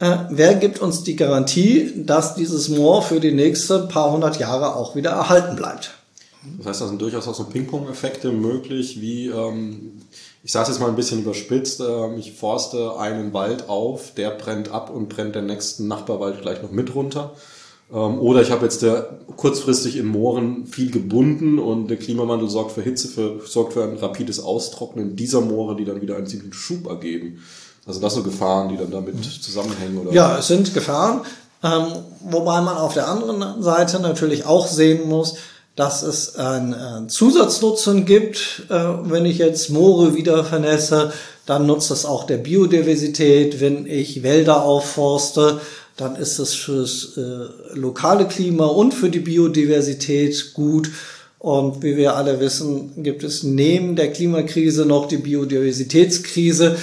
äh, 0.01 0.17
wer 0.31 0.55
gibt 0.55 0.81
uns 0.81 1.05
die 1.05 1.17
Garantie, 1.17 1.93
dass 2.05 2.35
dieses 2.35 2.69
Moor 2.71 3.03
für 3.03 3.21
die 3.21 3.33
nächsten 3.33 3.89
paar 3.89 4.13
hundert 4.13 4.39
Jahre 4.39 4.75
auch 4.75 4.97
wieder 4.97 5.11
erhalten 5.11 5.57
bleibt? 5.57 5.95
Das 6.57 6.67
heißt, 6.67 6.81
da 6.81 6.89
sind 6.89 7.03
durchaus 7.03 7.29
auch 7.29 7.35
so 7.35 7.45
Ping-Pong-Effekte 7.45 8.33
möglich, 8.33 9.03
wie, 9.03 9.27
ähm, 9.27 10.01
ich 10.43 10.53
sage 10.53 10.63
es 10.63 10.69
jetzt 10.71 10.81
mal 10.81 10.89
ein 10.89 10.97
bisschen 10.97 11.21
überspitzt, 11.21 11.81
äh, 11.81 12.15
ich 12.17 12.33
forste 12.33 12.97
einen 12.97 13.35
Wald 13.35 13.69
auf, 13.69 14.15
der 14.15 14.31
brennt 14.31 14.71
ab 14.71 14.89
und 14.89 15.11
brennt 15.11 15.35
den 15.35 15.47
nächsten 15.47 15.87
Nachbarwald 15.87 16.41
gleich 16.41 16.63
noch 16.63 16.71
mit 16.71 16.95
runter. 16.95 17.35
Ähm, 17.93 18.19
oder 18.21 18.43
ich 18.43 18.51
habe 18.51 18.65
jetzt 18.65 18.83
der, 18.83 19.19
kurzfristig 19.37 19.97
in 19.97 20.07
Mooren 20.07 20.67
viel 20.67 20.91
gebunden 20.91 21.59
und 21.59 21.89
der 21.89 21.97
Klimawandel 21.97 22.49
sorgt 22.49 22.73
für 22.73 22.83
Hitze, 22.83 23.09
für, 23.09 23.41
sorgt 23.45 23.73
für 23.73 23.85
ein 23.85 23.97
rapides 23.97 24.41
Austrocknen 24.41 25.17
dieser 25.17 25.41
Moore, 25.41 25.77
die 25.77 25.85
dann 25.85 26.01
wieder 26.01 26.17
einen 26.17 26.27
ziemlichen 26.27 26.53
Schub 26.53 26.87
ergeben. 26.87 27.43
Also 27.87 28.01
das 28.01 28.15
sind 28.15 28.25
Gefahren, 28.25 28.69
die 28.69 28.77
dann 28.77 28.91
damit 28.91 29.17
zusammenhängen? 29.43 29.99
Oder? 29.99 30.13
Ja, 30.13 30.39
es 30.39 30.49
sind 30.49 30.75
Gefahren. 30.75 31.23
Ähm, 31.63 31.87
wobei 32.21 32.61
man 32.61 32.77
auf 32.77 32.95
der 32.95 33.09
anderen 33.09 33.63
Seite 33.63 34.01
natürlich 34.01 34.47
auch 34.47 34.67
sehen 34.67 35.09
muss, 35.09 35.37
dass 35.77 36.03
es 36.03 36.37
einen 36.37 37.09
Zusatznutzen 37.09 38.05
gibt. 38.05 38.65
Äh, 38.69 38.75
wenn 39.05 39.25
ich 39.25 39.39
jetzt 39.39 39.71
Moore 39.71 40.15
wieder 40.15 40.45
vernässe, 40.45 41.13
dann 41.47 41.67
nutzt 41.67 41.91
es 41.91 42.05
auch 42.05 42.25
der 42.25 42.37
Biodiversität. 42.37 43.61
Wenn 43.61 43.87
ich 43.87 44.23
Wälder 44.23 44.63
aufforste, 44.63 45.61
dann 46.01 46.17
ist 46.17 46.39
es 46.39 46.55
fürs 46.55 47.17
äh, 47.17 47.75
lokale 47.75 48.27
Klima 48.27 48.67
und 48.67 48.95
für 48.95 49.11
die 49.11 49.21
Biodiversität 49.21 50.55
gut. 50.55 50.91
Und 51.39 51.83
wie 51.83 51.97
wir 51.97 52.17
alle 52.17 52.41
wissen, 52.41 53.03
gibt 53.03 53.23
es 53.23 53.43
neben 53.43 53.97
der 53.97 54.13
Klimakrise 54.13 54.85
noch 54.85 55.09
die 55.09 55.19
Biodiversitätskrise. 55.19 56.77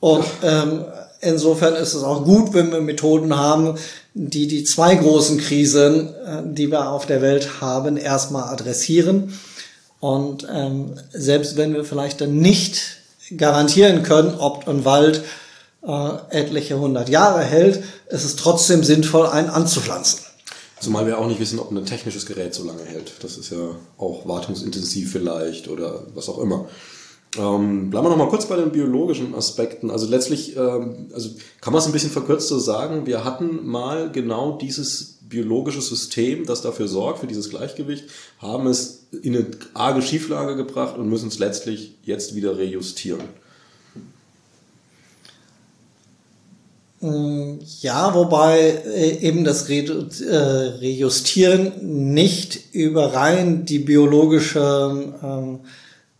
Und 0.00 0.24
ähm, 0.42 0.84
insofern 1.20 1.74
ist 1.74 1.94
es 1.94 2.02
auch 2.02 2.24
gut, 2.24 2.54
wenn 2.54 2.72
wir 2.72 2.80
Methoden 2.80 3.36
haben, 3.36 3.76
die 4.14 4.48
die 4.48 4.64
zwei 4.64 4.94
großen 4.94 5.38
Krisen, 5.38 6.08
äh, 6.08 6.42
die 6.44 6.70
wir 6.70 6.90
auf 6.90 7.06
der 7.06 7.22
Welt 7.22 7.60
haben, 7.60 7.96
erstmal 7.96 8.52
adressieren. 8.52 9.32
Und 10.00 10.46
ähm, 10.52 10.94
selbst 11.12 11.56
wenn 11.56 11.74
wir 11.74 11.84
vielleicht 11.84 12.20
dann 12.20 12.38
nicht 12.38 12.96
garantieren 13.36 14.02
können, 14.02 14.34
ob 14.38 14.66
ein 14.66 14.84
Wald 14.84 15.22
äh, 15.82 16.10
etliche 16.30 16.78
hundert 16.78 17.08
Jahre 17.08 17.42
hält, 17.42 17.82
ist 18.08 18.24
es 18.24 18.36
trotzdem 18.36 18.84
sinnvoll, 18.84 19.26
einen 19.26 19.50
anzupflanzen. 19.50 20.20
Zumal 20.80 21.06
wir 21.06 21.18
auch 21.18 21.26
nicht 21.26 21.40
wissen, 21.40 21.58
ob 21.58 21.70
ein 21.70 21.84
technisches 21.84 22.24
Gerät 22.24 22.54
so 22.54 22.64
lange 22.64 22.84
hält. 22.84 23.12
Das 23.22 23.36
ist 23.36 23.50
ja 23.50 23.76
auch 23.98 24.26
wartungsintensiv 24.26 25.12
vielleicht 25.12 25.68
oder 25.68 26.04
was 26.14 26.28
auch 26.30 26.38
immer. 26.38 26.68
Ähm, 27.36 27.90
bleiben 27.90 28.06
wir 28.06 28.10
noch 28.10 28.16
mal 28.16 28.28
kurz 28.28 28.46
bei 28.46 28.56
den 28.56 28.72
biologischen 28.72 29.34
Aspekten. 29.34 29.90
Also 29.90 30.08
letztlich, 30.08 30.56
ähm, 30.56 31.10
also 31.12 31.30
kann 31.60 31.72
man 31.72 31.80
es 31.80 31.86
ein 31.86 31.92
bisschen 31.92 32.10
verkürzt 32.10 32.48
so 32.48 32.58
sagen, 32.58 33.06
wir 33.06 33.24
hatten 33.24 33.66
mal 33.66 34.10
genau 34.10 34.58
dieses 34.58 35.18
biologische 35.22 35.80
System, 35.80 36.44
das 36.44 36.62
dafür 36.62 36.88
sorgt, 36.88 37.20
für 37.20 37.28
dieses 37.28 37.50
Gleichgewicht, 37.50 38.06
haben 38.38 38.66
es 38.66 39.06
in 39.22 39.36
eine 39.36 39.46
arge 39.74 40.02
Schieflage 40.02 40.56
gebracht 40.56 40.98
und 40.98 41.08
müssen 41.08 41.28
es 41.28 41.38
letztlich 41.38 41.98
jetzt 42.02 42.34
wieder 42.34 42.58
rejustieren. 42.58 43.20
Ja, 47.80 48.14
wobei 48.14 48.58
äh, 48.58 49.26
eben 49.26 49.44
das 49.44 49.70
äh, 49.70 50.36
Rejustieren 50.36 52.12
nicht 52.12 52.74
über 52.74 53.14
rein 53.14 53.64
die 53.64 53.78
biologischen 53.78 55.14
ähm, 55.22 55.60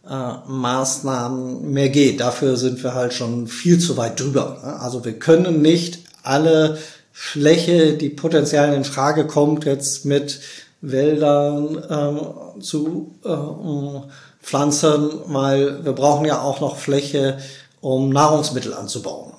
äh, 0.09 0.33
Maßnahmen 0.49 1.71
mehr 1.71 1.91
geht. 1.91 2.21
Dafür 2.21 2.57
sind 2.57 2.83
wir 2.83 2.95
halt 2.95 3.13
schon 3.13 3.47
viel 3.47 3.79
zu 3.79 3.99
weit 3.99 4.21
drüber. 4.21 4.59
Ne? 4.65 4.81
Also 4.81 5.05
wir 5.05 5.19
können 5.19 5.61
nicht 5.61 5.99
alle 6.23 6.79
Fläche, 7.13 7.99
die 7.99 8.09
potenziell 8.09 8.73
in 8.73 8.85
Frage 8.85 9.27
kommt, 9.27 9.67
jetzt 9.67 10.07
mit 10.07 10.41
Wäldern 10.81 11.83
ähm, 11.91 12.63
zu 12.63 13.15
äh, 13.23 14.09
pflanzen, 14.43 15.11
weil 15.27 15.85
wir 15.85 15.93
brauchen 15.93 16.25
ja 16.25 16.41
auch 16.41 16.61
noch 16.61 16.79
Fläche, 16.79 17.37
um 17.81 18.11
Nahrungsmittel 18.11 18.75
anzubauen. 18.75 19.33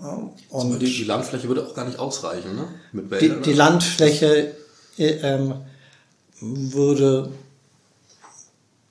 Und 0.49 0.79
die, 0.81 0.85
die, 0.85 1.03
Landfläche 1.03 1.47
würde 1.47 1.65
auch 1.65 1.75
gar 1.75 1.85
nicht 1.85 1.99
ausreichen, 1.99 2.55
ne? 2.55 2.67
Mit 2.91 3.11
Wäldern, 3.11 3.43
die, 3.43 3.49
die 3.49 3.55
Landfläche 3.55 4.55
äh, 4.97 5.09
ähm, 5.21 5.53
würde 6.39 7.29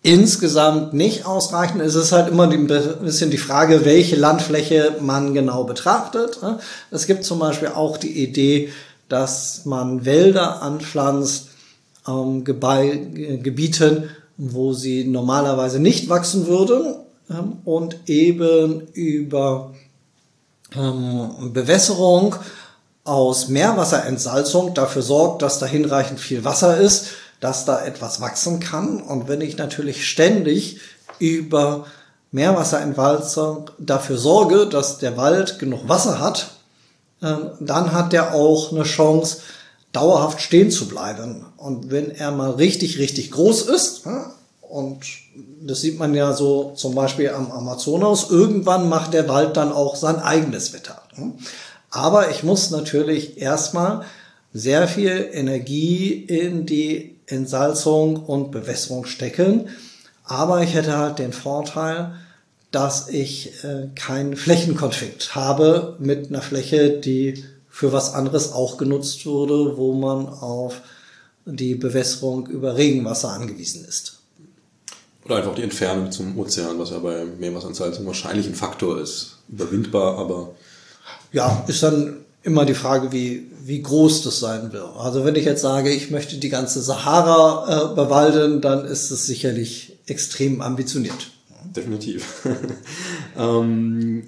insgesamt 0.03 0.95
nicht 0.95 1.27
ausreichen. 1.27 1.81
Es 1.81 1.95
ist 1.95 2.13
halt 2.13 2.29
immer 2.29 2.49
ein 2.49 2.67
bisschen 2.67 3.31
die 3.31 3.39
Frage, 3.39 3.85
welche 3.85 4.17
Landfläche 4.17 4.97
man 5.01 5.35
genau 5.35 5.65
betrachtet. 5.65 6.41
Ne? 6.43 6.59
Es 6.91 7.07
gibt 7.07 7.25
zum 7.25 7.39
Beispiel 7.39 7.69
auch 7.69 7.99
die 7.99 8.23
Idee, 8.23 8.73
dass 9.09 9.67
man 9.67 10.05
Wälder 10.07 10.63
anpflanzt, 10.63 11.49
ähm, 12.09 12.45
Gebieten, 12.45 14.09
wo 14.39 14.73
sie 14.73 15.05
normalerweise 15.05 15.81
nicht 15.81 16.09
wachsen 16.09 16.47
würden 16.47 16.95
und 17.65 18.09
eben 18.09 18.89
über 18.93 19.73
ähm, 20.75 21.53
Bewässerung 21.53 22.35
aus 23.05 23.49
Meerwasserentsalzung 23.49 24.75
dafür 24.75 25.03
sorgt, 25.03 25.43
dass 25.43 25.59
da 25.59 25.67
hinreichend 25.67 26.21
viel 26.21 26.45
Wasser 26.45 26.77
ist, 26.79 27.09
dass 27.41 27.65
da 27.65 27.85
etwas 27.85 28.21
wachsen 28.21 28.61
kann. 28.61 29.01
Und 29.01 29.29
wenn 29.29 29.41
ich 29.41 29.57
natürlich 29.57 30.09
ständig 30.09 30.81
über 31.19 31.87
Meerwasserentsalzung 32.33 33.71
dafür 33.79 34.19
sorge, 34.19 34.67
dass 34.67 34.99
der 34.99 35.17
Wald 35.17 35.59
genug 35.59 35.89
Wasser 35.89 36.21
hat, 36.21 36.53
ähm, 37.23 37.51
dann 37.61 37.93
hat 37.93 38.13
der 38.13 38.35
auch 38.35 38.73
eine 38.73 38.85
Chance, 38.85 39.39
dauerhaft 39.93 40.41
stehen 40.41 40.71
zu 40.71 40.87
bleiben. 40.87 41.47
Und 41.57 41.91
wenn 41.91 42.11
er 42.11 42.31
mal 42.31 42.51
richtig, 42.53 42.99
richtig 42.99 43.33
groß 43.33 43.63
ist, 43.63 44.07
und 44.71 45.05
das 45.63 45.81
sieht 45.81 45.99
man 45.99 46.15
ja 46.15 46.33
so 46.33 46.73
zum 46.77 46.95
Beispiel 46.95 47.31
am 47.31 47.51
Amazonas. 47.51 48.31
Irgendwann 48.31 48.89
macht 48.89 49.15
der 49.15 49.29
Wald 49.29 49.57
dann 49.57 49.73
auch 49.73 49.97
sein 49.97 50.21
eigenes 50.21 50.73
Wetter. 50.73 51.03
Aber 51.91 52.31
ich 52.31 52.45
muss 52.45 52.71
natürlich 52.71 53.41
erstmal 53.41 54.05
sehr 54.53 54.87
viel 54.87 55.29
Energie 55.33 56.13
in 56.13 56.67
die 56.67 57.17
Entsalzung 57.27 58.17
und 58.17 58.53
Bewässerung 58.53 59.07
stecken. 59.07 59.69
Aber 60.25 60.63
ich 60.63 60.75
hätte 60.75 60.97
halt 60.97 61.19
den 61.19 61.33
Vorteil, 61.33 62.13
dass 62.71 63.09
ich 63.09 63.65
äh, 63.65 63.89
keinen 63.97 64.37
Flächenkonflikt 64.37 65.35
habe 65.35 65.97
mit 65.99 66.29
einer 66.29 66.43
Fläche, 66.43 66.91
die 66.91 67.45
für 67.69 67.93
was 67.93 68.15
anderes 68.15 68.53
auch 68.53 68.77
genutzt 68.77 69.27
wurde, 69.27 69.77
wo 69.77 69.95
man 69.95 70.29
auf 70.29 70.81
die 71.45 71.75
Bewässerung 71.75 72.47
über 72.47 72.77
Regenwasser 72.77 73.31
angewiesen 73.31 73.85
ist. 73.85 74.20
Oder 75.31 75.39
einfach 75.39 75.55
die 75.55 75.63
Entfernung 75.63 76.11
zum 76.11 76.37
Ozean, 76.37 76.77
was 76.81 76.91
ja 76.91 76.99
bei 76.99 77.25
Meerwasserentsalzung 77.25 78.05
wahrscheinlich 78.05 78.49
ein 78.49 78.57
Faktor 78.57 79.01
ist. 79.01 79.37
Überwindbar, 79.49 80.19
aber. 80.19 80.57
Ja, 81.31 81.63
ist 81.69 81.85
dann 81.85 82.17
immer 82.43 82.65
die 82.65 82.75
Frage, 82.75 83.13
wie, 83.13 83.47
wie 83.63 83.81
groß 83.81 84.23
das 84.23 84.41
sein 84.41 84.73
wird. 84.73 84.97
Also 84.99 85.25
wenn 85.25 85.37
ich 85.37 85.45
jetzt 85.45 85.63
sage, 85.63 85.91
ich 85.93 86.11
möchte 86.11 86.39
die 86.39 86.49
ganze 86.49 86.83
Sahara 86.83 87.93
äh, 87.93 87.95
bewalden, 87.95 88.61
dann 88.61 88.85
ist 88.85 89.13
es 89.13 89.25
sicherlich 89.25 89.99
extrem 90.07 90.61
ambitioniert. 90.61 91.31
Definitiv. 91.77 92.43
ähm, 93.39 94.25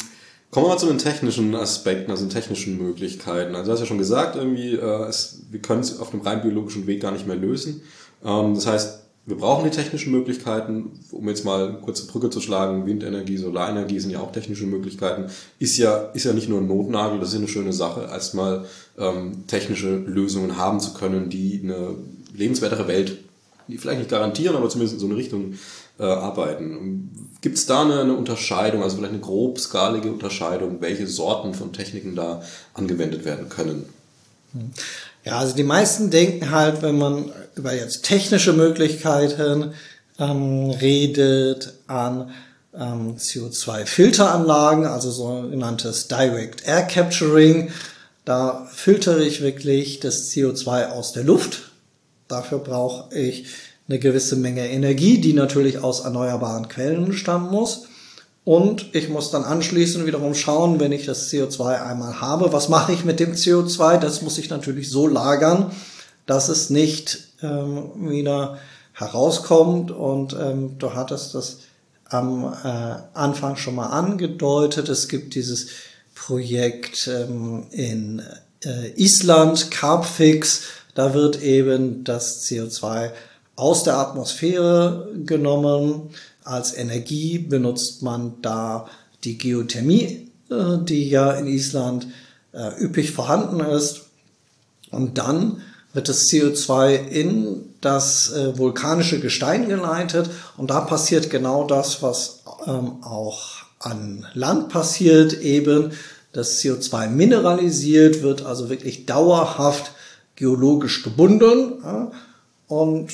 kommen 0.52 0.66
wir 0.66 0.68
mal 0.68 0.78
zu 0.78 0.87
den 0.87 0.99
technischen 0.99 1.52
Aspekten, 1.56 2.12
also 2.12 2.25
den 2.25 2.30
technischen 2.30 2.78
Möglichkeiten. 2.78 3.56
Also 3.56 3.66
du 3.66 3.73
hast 3.73 3.80
ja 3.80 3.87
schon 3.87 3.99
gesagt, 3.99 4.37
irgendwie, 4.37 4.76
äh, 4.76 5.09
es, 5.09 5.40
wir 5.50 5.61
können 5.61 5.80
es 5.80 5.99
auf 5.99 6.12
einem 6.12 6.23
rein 6.23 6.42
biologischen 6.42 6.87
Weg 6.87 7.02
gar 7.02 7.11
nicht 7.11 7.26
mehr 7.26 7.35
lösen. 7.35 7.82
Ähm, 8.25 8.54
das 8.54 8.68
heißt, 8.68 9.01
wir 9.25 9.37
brauchen 9.37 9.64
die 9.64 9.75
technischen 9.75 10.11
Möglichkeiten, 10.11 10.99
um 11.12 11.29
jetzt 11.29 11.45
mal 11.45 11.69
eine 11.69 11.79
kurze 11.79 12.07
Brücke 12.09 12.29
zu 12.31 12.41
schlagen, 12.41 12.87
Windenergie, 12.87 13.37
Solarenergie 13.37 14.00
sind 14.00 14.11
ja 14.11 14.21
auch 14.21 14.33
technische 14.33 14.67
Möglichkeiten, 14.67 15.31
ist 15.61 15.79
ja, 15.79 15.97
ist 16.12 16.25
ja 16.25 16.33
nicht 16.33 16.49
nur 16.49 16.61
ein 16.61 16.67
Notnagel, 16.67 17.21
das 17.21 17.31
ist 17.31 17.37
eine 17.37 17.47
schöne 17.47 17.73
Sache, 17.73 18.09
erstmal 18.11 18.64
ähm, 18.99 19.47
technische 19.47 19.95
Lösungen 19.95 20.57
haben 20.57 20.81
zu 20.81 20.93
können, 20.93 21.31
die 21.31 21.61
eine 21.62 21.95
lebenswertere 22.35 22.88
Welt, 22.88 23.19
die 23.69 23.79
vielleicht 23.79 24.00
nicht 24.00 24.11
garantieren, 24.11 24.57
aber 24.57 24.69
zumindest 24.69 24.95
in 24.95 25.00
so 25.00 25.07
eine 25.07 25.17
Richtung 25.17 25.55
äh, 26.00 26.05
arbeiten. 26.05 27.31
Gibt 27.41 27.59
es 27.59 27.67
da 27.67 27.83
eine, 27.83 28.00
eine 28.00 28.17
Unterscheidung, 28.17 28.83
also 28.83 28.97
vielleicht 28.97 29.12
eine 29.12 29.23
grobskalige 29.23 30.11
Unterscheidung, 30.11 30.81
welche 30.81 31.07
Sorten 31.07 31.55
von 31.55 31.73
Techniken 31.73 32.17
da 32.17 32.43
angewendet 32.75 33.25
werden 33.25 33.49
können? 33.49 33.85
Ja, 35.25 35.38
also 35.38 35.55
die 35.55 35.62
meisten 35.62 36.11
denken 36.11 36.50
halt, 36.50 36.83
wenn 36.83 36.99
man 36.99 37.33
über 37.55 37.75
jetzt 37.75 38.02
technische 38.05 38.52
Möglichkeiten 38.52 39.75
ähm, 40.19 40.71
redet, 40.71 41.75
an 41.87 42.31
ähm, 42.75 43.17
CO2-Filteranlagen, 43.17 44.87
also 44.87 45.11
sogenanntes 45.11 46.09
Direct 46.09 46.67
Air 46.67 46.83
Capturing. 46.83 47.71
Da 48.25 48.69
filtere 48.73 49.25
ich 49.25 49.43
wirklich 49.43 50.00
das 50.00 50.31
CO2 50.31 50.88
aus 50.88 51.12
der 51.12 51.25
Luft. 51.25 51.73
Dafür 52.29 52.59
brauche 52.59 53.14
ich 53.14 53.47
eine 53.88 53.99
gewisse 53.99 54.37
Menge 54.37 54.69
Energie, 54.69 55.21
die 55.21 55.35
natürlich 55.35 55.79
aus 55.79 56.00
erneuerbaren 56.00 56.69
Quellen 56.69 57.12
stammen 57.12 57.50
muss. 57.50 57.87
Und 58.45 58.95
ich 58.95 59.09
muss 59.09 59.31
dann 59.31 59.45
anschließend 59.45 60.05
wiederum 60.05 60.35
schauen, 60.35 60.81
wenn 60.81 60.91
ich 60.91 61.07
das 61.07 61.31
CO2 61.31 61.81
einmal 61.81 62.21
habe, 62.21 62.53
was 62.53 62.69
mache 62.69 62.93
ich 62.93 63.05
mit 63.05 63.21
dem 63.21 63.35
CO2? 63.35 63.99
Das 63.99 64.23
muss 64.23 64.39
ich 64.39 64.51
natürlich 64.51 64.91
so 64.91 65.07
lagern, 65.07 65.71
dass 66.27 66.49
es 66.49 66.69
nicht 66.69 67.29
ähm, 67.41 67.91
wieder 67.97 68.59
herauskommt. 68.95 69.93
Und 69.93 70.33
ähm, 70.33 70.77
du 70.79 70.95
hattest 70.95 71.35
das 71.35 71.59
am 72.09 72.53
äh, 72.65 72.95
Anfang 73.15 73.57
schon 73.57 73.77
mal 73.77 73.87
angedeutet. 73.87 74.89
Es 74.89 75.09
gibt 75.09 75.37
dieses 75.37 75.69
Projekt 76.17 77.07
ähm, 77.07 77.67
in 77.71 78.23
äh, 78.65 78.91
Island, 78.97 79.71
Carbfix. 79.71 80.65
Da 80.95 81.15
wird 81.15 81.43
eben 81.43 82.03
das 82.03 82.45
CO2 82.45 83.13
aus 83.55 83.85
der 83.85 83.99
Atmosphäre 83.99 85.09
genommen 85.25 86.11
als 86.45 86.77
Energie 86.77 87.39
benutzt 87.39 88.03
man 88.03 88.35
da 88.43 88.89
die 89.25 89.39
Geothermie, 89.39 90.31
äh, 90.51 90.79
die 90.83 91.09
ja 91.09 91.33
in 91.33 91.47
Island 91.47 92.09
äh, 92.53 92.83
üppig 92.83 93.13
vorhanden 93.13 93.61
ist. 93.61 94.03
Und 94.91 95.19
dann 95.19 95.63
wird 95.93 96.09
das 96.09 96.29
CO2 96.29 97.09
in 97.09 97.65
das 97.81 98.33
äh, 98.33 98.59
vulkanische 98.59 99.21
Gestein 99.21 99.69
geleitet. 99.69 100.31
Und 100.57 100.71
da 100.71 100.81
passiert 100.81 101.31
genau 101.31 101.67
das, 101.67 102.03
was 102.03 102.43
ähm, 102.67 103.03
auch 103.03 103.63
an 103.79 104.27
Land 104.35 104.69
passiert, 104.69 105.41
eben. 105.41 105.93
Das 106.33 106.63
CO2 106.63 107.09
mineralisiert, 107.09 108.23
wird 108.23 108.47
also 108.47 108.71
wirklich 108.71 109.05
dauerhaft 109.05 109.93
geologisch 110.35 111.03
gebunden 111.03 112.11
und 112.73 113.13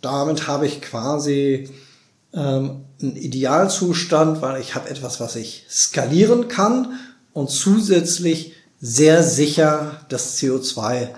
damit 0.00 0.46
habe 0.46 0.66
ich 0.66 0.80
quasi 0.80 1.68
ähm, 2.32 2.84
ein 3.00 3.16
Idealzustand, 3.16 4.42
weil 4.42 4.60
ich 4.60 4.74
habe 4.74 4.90
etwas, 4.90 5.20
was 5.20 5.36
ich 5.36 5.66
skalieren 5.70 6.48
kann 6.48 6.98
und 7.32 7.50
zusätzlich 7.50 8.52
sehr 8.80 9.22
sicher 9.22 10.00
das 10.08 10.38
CO2 10.38 11.08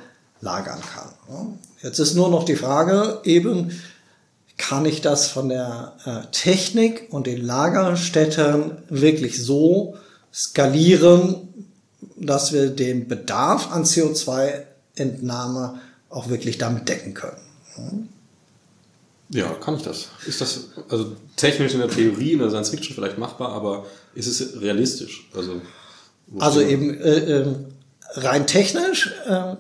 lagern 0.41 0.81
kann. 0.81 1.59
Jetzt 1.83 1.99
ist 1.99 2.15
nur 2.15 2.29
noch 2.29 2.45
die 2.45 2.57
Frage, 2.57 3.21
eben 3.25 3.73
kann 4.57 4.85
ich 4.85 5.01
das 5.01 5.29
von 5.29 5.49
der 5.49 5.95
äh, 6.05 6.31
Technik 6.33 7.09
und 7.11 7.27
den 7.27 7.43
Lagerstätten 7.45 8.79
wirklich 8.91 9.43
so 9.43 9.97
skalieren, 10.33 11.49
dass 12.17 12.53
wir 12.53 12.69
den 12.69 13.09
Bedarf 13.09 13.73
an 13.73 13.85
CO2-Entnahme 13.85 15.81
auch 16.11 16.29
wirklich 16.29 16.59
damit 16.59 16.89
decken 16.89 17.15
können. 17.15 18.11
Ja, 19.31 19.49
kann 19.55 19.77
ich 19.77 19.83
das? 19.83 20.09
Ist 20.27 20.41
das 20.41 20.71
also 20.89 21.13
technisch 21.37 21.73
in 21.73 21.79
der 21.79 21.89
Theorie, 21.89 22.33
in 22.33 22.41
der 22.41 22.51
Science 22.51 22.71
Fiction 22.71 22.95
vielleicht 22.95 23.17
machbar, 23.17 23.53
aber 23.53 23.87
ist 24.15 24.27
es 24.27 24.61
realistisch? 24.61 25.29
Also, 25.35 25.61
also 26.39 26.61
eben 26.61 26.99
äh, 26.99 27.41
äh, 27.41 27.47
rein 28.15 28.49
technisch 28.49 29.13
äh, 29.27 29.55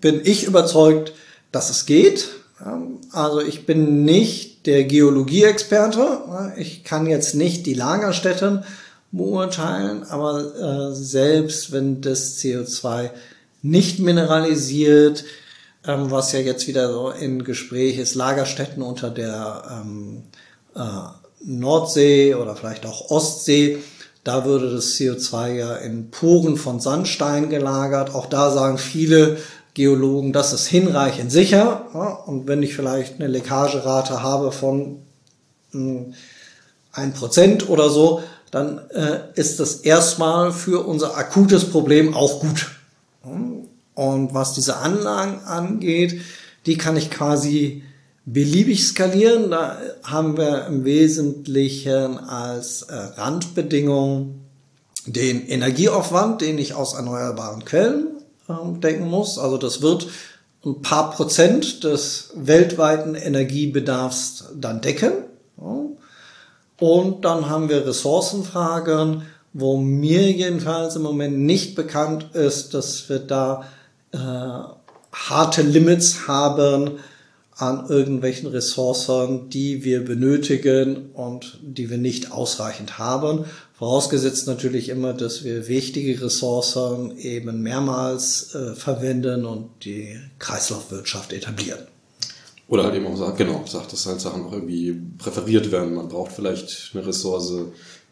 bin 0.00 0.20
ich 0.24 0.44
überzeugt, 0.44 1.12
dass 1.52 1.70
es 1.70 1.86
geht. 1.86 2.28
Also 3.12 3.40
ich 3.40 3.64
bin 3.64 4.04
nicht 4.04 4.66
der 4.66 4.84
Geologie-Experte. 4.84 6.54
Ich 6.56 6.82
kann 6.82 7.06
jetzt 7.06 7.34
nicht 7.34 7.64
die 7.66 7.74
Lagerstätten 7.74 8.64
beurteilen, 9.12 10.02
aber 10.02 10.90
äh, 10.90 10.94
selbst 10.94 11.70
wenn 11.70 12.00
das 12.00 12.38
CO2 12.38 13.10
nicht 13.62 14.00
mineralisiert, 14.00 15.24
ähm, 15.88 16.10
was 16.10 16.32
ja 16.32 16.38
jetzt 16.38 16.68
wieder 16.68 16.92
so 16.92 17.10
in 17.10 17.42
Gespräch 17.42 17.98
ist, 17.98 18.14
Lagerstätten 18.14 18.82
unter 18.82 19.10
der 19.10 19.64
ähm, 19.82 20.22
äh, 20.76 20.80
Nordsee 21.44 22.34
oder 22.34 22.54
vielleicht 22.54 22.86
auch 22.86 23.10
Ostsee. 23.10 23.78
Da 24.22 24.44
würde 24.44 24.70
das 24.70 24.94
CO2 24.94 25.54
ja 25.54 25.76
in 25.76 26.10
Poren 26.10 26.56
von 26.56 26.78
Sandstein 26.78 27.48
gelagert. 27.48 28.14
Auch 28.14 28.26
da 28.26 28.50
sagen 28.50 28.76
viele 28.76 29.38
Geologen, 29.72 30.32
das 30.32 30.52
ist 30.52 30.66
hinreichend 30.66 31.32
sicher. 31.32 31.86
Ja, 31.94 32.08
und 32.26 32.46
wenn 32.46 32.62
ich 32.62 32.74
vielleicht 32.74 33.14
eine 33.14 33.28
Leckagerate 33.28 34.22
habe 34.22 34.52
von 34.52 34.98
hm, 35.70 36.14
ein 36.92 37.14
Prozent 37.14 37.68
oder 37.70 37.88
so, 37.88 38.22
dann 38.50 38.78
äh, 38.90 39.20
ist 39.34 39.60
das 39.60 39.76
erstmal 39.76 40.52
für 40.52 40.86
unser 40.86 41.16
akutes 41.16 41.70
Problem 41.70 42.14
auch 42.14 42.40
gut. 42.40 42.70
Und 43.98 44.32
was 44.32 44.52
diese 44.52 44.76
Anlagen 44.76 45.40
angeht, 45.40 46.20
die 46.66 46.78
kann 46.78 46.96
ich 46.96 47.10
quasi 47.10 47.82
beliebig 48.24 48.86
skalieren. 48.86 49.50
Da 49.50 49.76
haben 50.04 50.36
wir 50.36 50.66
im 50.66 50.84
Wesentlichen 50.84 52.16
als 52.16 52.82
äh, 52.82 52.94
Randbedingung 52.94 54.38
den 55.04 55.44
Energieaufwand, 55.48 56.42
den 56.42 56.58
ich 56.58 56.74
aus 56.74 56.94
erneuerbaren 56.94 57.64
Quellen 57.64 58.06
äh, 58.48 58.52
denken 58.78 59.08
muss. 59.08 59.36
Also 59.36 59.58
das 59.58 59.82
wird 59.82 60.06
ein 60.64 60.80
paar 60.80 61.10
Prozent 61.10 61.82
des 61.82 62.30
weltweiten 62.36 63.16
Energiebedarfs 63.16 64.44
dann 64.54 64.80
decken. 64.80 65.10
Und 66.78 67.24
dann 67.24 67.48
haben 67.50 67.68
wir 67.68 67.84
Ressourcenfragen, 67.84 69.22
wo 69.52 69.76
mir 69.76 70.30
jedenfalls 70.30 70.94
im 70.94 71.02
Moment 71.02 71.36
nicht 71.36 71.74
bekannt 71.74 72.28
ist, 72.34 72.74
dass 72.74 73.08
wir 73.08 73.18
da 73.18 73.64
äh, 74.12 74.18
harte 75.12 75.62
Limits 75.62 76.28
haben 76.28 76.98
an 77.58 77.88
irgendwelchen 77.88 78.48
Ressourcen, 78.48 79.50
die 79.50 79.82
wir 79.82 80.04
benötigen 80.04 81.10
und 81.12 81.58
die 81.60 81.90
wir 81.90 81.98
nicht 81.98 82.30
ausreichend 82.30 82.98
haben. 82.98 83.46
Vorausgesetzt 83.74 84.46
natürlich 84.46 84.88
immer, 84.88 85.12
dass 85.12 85.42
wir 85.42 85.66
wichtige 85.66 86.22
Ressourcen 86.22 87.18
eben 87.18 87.62
mehrmals 87.62 88.54
äh, 88.54 88.74
verwenden 88.74 89.44
und 89.44 89.70
die 89.84 90.16
Kreislaufwirtschaft 90.38 91.32
etablieren. 91.32 91.80
Oder 92.68 92.84
halt 92.84 92.94
eben 92.94 93.06
auch 93.06 93.16
sagt, 93.16 93.38
genau, 93.38 93.64
sagt, 93.66 93.92
dass 93.92 94.06
halt 94.06 94.20
Sachen 94.20 94.44
auch 94.44 94.52
irgendwie 94.52 95.00
präferiert 95.16 95.72
werden. 95.72 95.94
Man 95.94 96.08
braucht 96.08 96.32
vielleicht 96.32 96.90
eine 96.92 97.06
Ressource 97.06 97.52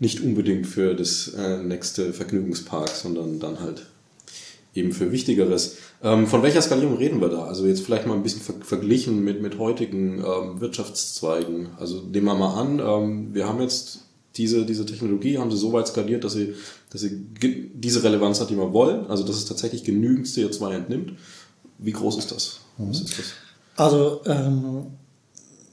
nicht 0.00 0.20
unbedingt 0.20 0.66
für 0.66 0.94
das 0.94 1.28
äh, 1.28 1.58
nächste 1.58 2.12
Vergnügungspark, 2.12 2.88
sondern 2.88 3.38
dann 3.38 3.60
halt 3.60 3.86
eben 4.76 4.92
für 4.92 5.12
Wichtigeres. 5.12 5.76
Ähm, 6.02 6.26
von 6.26 6.42
welcher 6.42 6.62
Skalierung 6.62 6.96
reden 6.96 7.20
wir 7.20 7.28
da? 7.28 7.44
Also 7.44 7.66
jetzt 7.66 7.84
vielleicht 7.84 8.06
mal 8.06 8.14
ein 8.14 8.22
bisschen 8.22 8.42
ver 8.42 8.54
verglichen 8.60 9.24
mit, 9.24 9.42
mit 9.42 9.58
heutigen 9.58 10.18
ähm, 10.18 10.60
Wirtschaftszweigen. 10.60 11.70
Also 11.78 12.02
nehmen 12.02 12.26
wir 12.26 12.34
mal 12.34 12.60
an, 12.60 12.78
ähm, 12.78 13.34
wir 13.34 13.48
haben 13.48 13.60
jetzt 13.60 14.00
diese, 14.36 14.66
diese 14.66 14.84
Technologie, 14.84 15.38
haben 15.38 15.50
sie 15.50 15.56
so 15.56 15.72
weit 15.72 15.88
skaliert, 15.88 16.24
dass 16.24 16.34
sie, 16.34 16.54
dass 16.90 17.00
sie 17.00 17.26
diese 17.74 18.02
Relevanz 18.02 18.40
hat, 18.40 18.50
die 18.50 18.56
wir 18.56 18.72
wollen. 18.72 19.06
Also 19.06 19.24
dass 19.24 19.36
es 19.36 19.46
tatsächlich 19.46 19.84
genügend 19.84 20.26
CO2 20.26 20.74
entnimmt. 20.74 21.12
Wie 21.78 21.92
groß 21.92 22.18
ist 22.18 22.32
das? 22.32 22.60
Mhm. 22.78 22.90
Was 22.90 23.00
ist 23.00 23.18
das? 23.18 23.26
Also 23.76 24.20
ähm, 24.26 24.86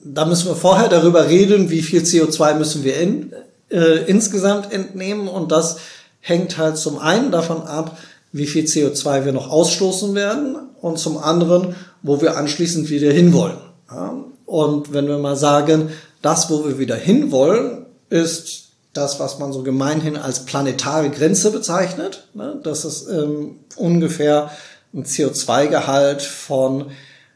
da 0.04 0.26
müssen 0.26 0.48
wir 0.48 0.56
vorher 0.56 0.90
darüber 0.90 1.28
reden, 1.28 1.70
wie 1.70 1.82
viel 1.82 2.02
CO2 2.02 2.56
müssen 2.56 2.84
wir 2.84 2.98
in, 2.98 3.34
äh, 3.70 4.06
insgesamt 4.06 4.72
entnehmen. 4.72 5.28
Und 5.28 5.52
das 5.52 5.78
hängt 6.20 6.58
halt 6.58 6.78
zum 6.78 7.00
einen 7.00 7.32
davon 7.32 7.62
ab, 7.64 7.98
wie 8.34 8.48
viel 8.48 8.66
CO2 8.66 9.24
wir 9.24 9.32
noch 9.32 9.50
ausstoßen 9.50 10.14
werden 10.16 10.58
und 10.82 11.00
zum 11.00 11.18
anderen, 11.18 11.76
wo 12.02 12.20
wir 12.20 12.36
anschließend 12.36 12.90
wieder 12.90 13.14
hinwollen. 13.14 13.60
Ja? 13.90 14.16
Und 14.46 14.92
wenn 14.92 15.08
wir 15.08 15.20
mal 15.20 15.38
sagen, 15.38 15.92
das, 16.22 16.50
wo 16.50 16.66
wir 16.66 16.78
wieder 16.78 16.96
hinwollen, 16.96 17.86
ist 18.10 18.64
das, 18.92 19.20
was 19.20 19.40
man 19.40 19.54
so 19.54 19.64
gemeinhin 19.64 20.18
als 20.18 20.46
planetare 20.46 21.10
Grenze 21.10 21.52
bezeichnet. 21.52 22.28
Ne? 22.34 22.60
Das 22.64 22.84
ist 22.86 23.08
ähm, 23.08 23.60
ungefähr 23.76 24.52
ein 24.94 25.06
CO2-Gehalt 25.06 26.22
von 26.22 26.92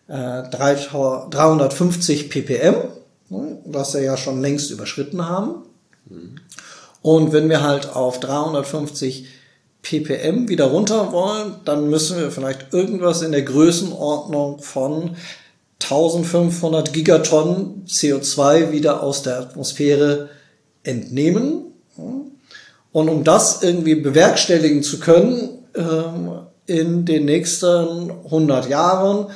äh, 0.07 0.43
350 0.49 2.29
ppm, 2.29 2.75
ne, 3.29 3.57
was 3.65 3.93
wir 3.93 4.01
ja 4.01 4.17
schon 4.17 4.41
längst 4.41 4.71
überschritten 4.71 5.27
haben. 5.27 5.63
Und 7.01 7.33
wenn 7.33 7.49
wir 7.49 7.61
halt 7.63 7.95
auf 7.95 8.19
350 8.19 9.27
ppm 9.81 10.49
wieder 10.49 10.65
runter 10.65 11.11
wollen, 11.11 11.55
dann 11.65 11.89
müssen 11.89 12.19
wir 12.19 12.31
vielleicht 12.31 12.73
irgendwas 12.73 13.21
in 13.21 13.31
der 13.31 13.43
Größenordnung 13.43 14.59
von 14.59 15.15
1500 15.81 16.91
Gigatonnen 16.91 17.85
CO2 17.87 18.71
wieder 18.71 19.03
aus 19.03 19.23
der 19.23 19.39
Atmosphäre 19.39 20.29
entnehmen. 20.83 21.65
Und 22.91 23.09
um 23.09 23.23
das 23.23 23.61
irgendwie 23.63 23.95
bewerkstelligen 23.95 24.81
zu 24.83 24.99
können, 24.99 25.49
ähm, 25.75 26.31
in 26.65 27.05
den 27.05 27.25
nächsten 27.25 28.11
100 28.25 28.69
Jahren 28.69 29.27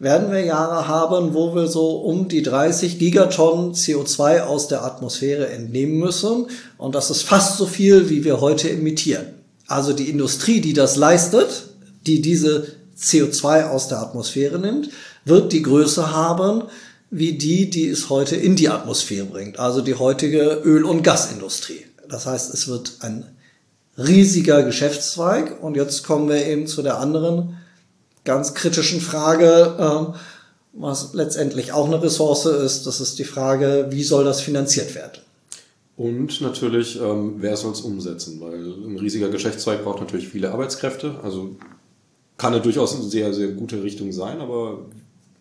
werden 0.00 0.32
wir 0.32 0.42
Jahre 0.42 0.88
haben, 0.88 1.34
wo 1.34 1.54
wir 1.54 1.68
so 1.68 1.98
um 1.98 2.28
die 2.28 2.42
30 2.42 2.98
Gigatonnen 2.98 3.74
CO2 3.74 4.40
aus 4.40 4.66
der 4.66 4.82
Atmosphäre 4.82 5.48
entnehmen 5.50 5.98
müssen. 5.98 6.46
Und 6.78 6.94
das 6.94 7.10
ist 7.10 7.22
fast 7.22 7.58
so 7.58 7.66
viel, 7.66 8.08
wie 8.08 8.24
wir 8.24 8.40
heute 8.40 8.70
emittieren. 8.70 9.39
Also 9.70 9.92
die 9.92 10.10
Industrie, 10.10 10.60
die 10.60 10.72
das 10.72 10.96
leistet, 10.96 11.68
die 12.04 12.20
diese 12.20 12.66
CO2 12.98 13.68
aus 13.68 13.86
der 13.86 14.00
Atmosphäre 14.00 14.58
nimmt, 14.58 14.90
wird 15.24 15.52
die 15.52 15.62
Größe 15.62 16.12
haben 16.12 16.64
wie 17.10 17.38
die, 17.38 17.70
die 17.70 17.88
es 17.88 18.08
heute 18.08 18.36
in 18.36 18.56
die 18.56 18.68
Atmosphäre 18.68 19.26
bringt. 19.26 19.58
Also 19.58 19.80
die 19.80 19.94
heutige 19.94 20.60
Öl- 20.64 20.84
und 20.84 21.02
Gasindustrie. 21.02 21.84
Das 22.08 22.26
heißt, 22.26 22.52
es 22.52 22.66
wird 22.66 22.98
ein 23.00 23.26
riesiger 23.96 24.64
Geschäftszweig. 24.64 25.62
Und 25.62 25.76
jetzt 25.76 26.04
kommen 26.04 26.28
wir 26.28 26.44
eben 26.46 26.66
zu 26.66 26.82
der 26.82 26.98
anderen 26.98 27.56
ganz 28.24 28.54
kritischen 28.54 29.00
Frage, 29.00 29.76
ähm, 29.78 30.14
was 30.72 31.14
letztendlich 31.14 31.72
auch 31.72 31.86
eine 31.86 32.02
Ressource 32.02 32.46
ist. 32.46 32.86
Das 32.86 33.00
ist 33.00 33.18
die 33.20 33.24
Frage, 33.24 33.86
wie 33.90 34.04
soll 34.04 34.24
das 34.24 34.40
finanziert 34.40 34.94
werden? 34.94 35.20
Und 36.00 36.40
natürlich, 36.40 36.98
ähm, 36.98 37.34
wer 37.40 37.58
soll 37.58 37.72
es 37.72 37.82
umsetzen? 37.82 38.40
Weil 38.40 38.54
ein 38.54 38.98
riesiger 38.98 39.28
Geschäftszweig 39.28 39.84
braucht 39.84 40.00
natürlich 40.00 40.28
viele 40.28 40.50
Arbeitskräfte. 40.50 41.16
Also 41.22 41.56
kann 42.38 42.54
ja 42.54 42.58
durchaus 42.58 42.94
eine 42.94 43.04
sehr, 43.04 43.34
sehr 43.34 43.48
gute 43.48 43.82
Richtung 43.82 44.10
sein, 44.10 44.40
aber 44.40 44.86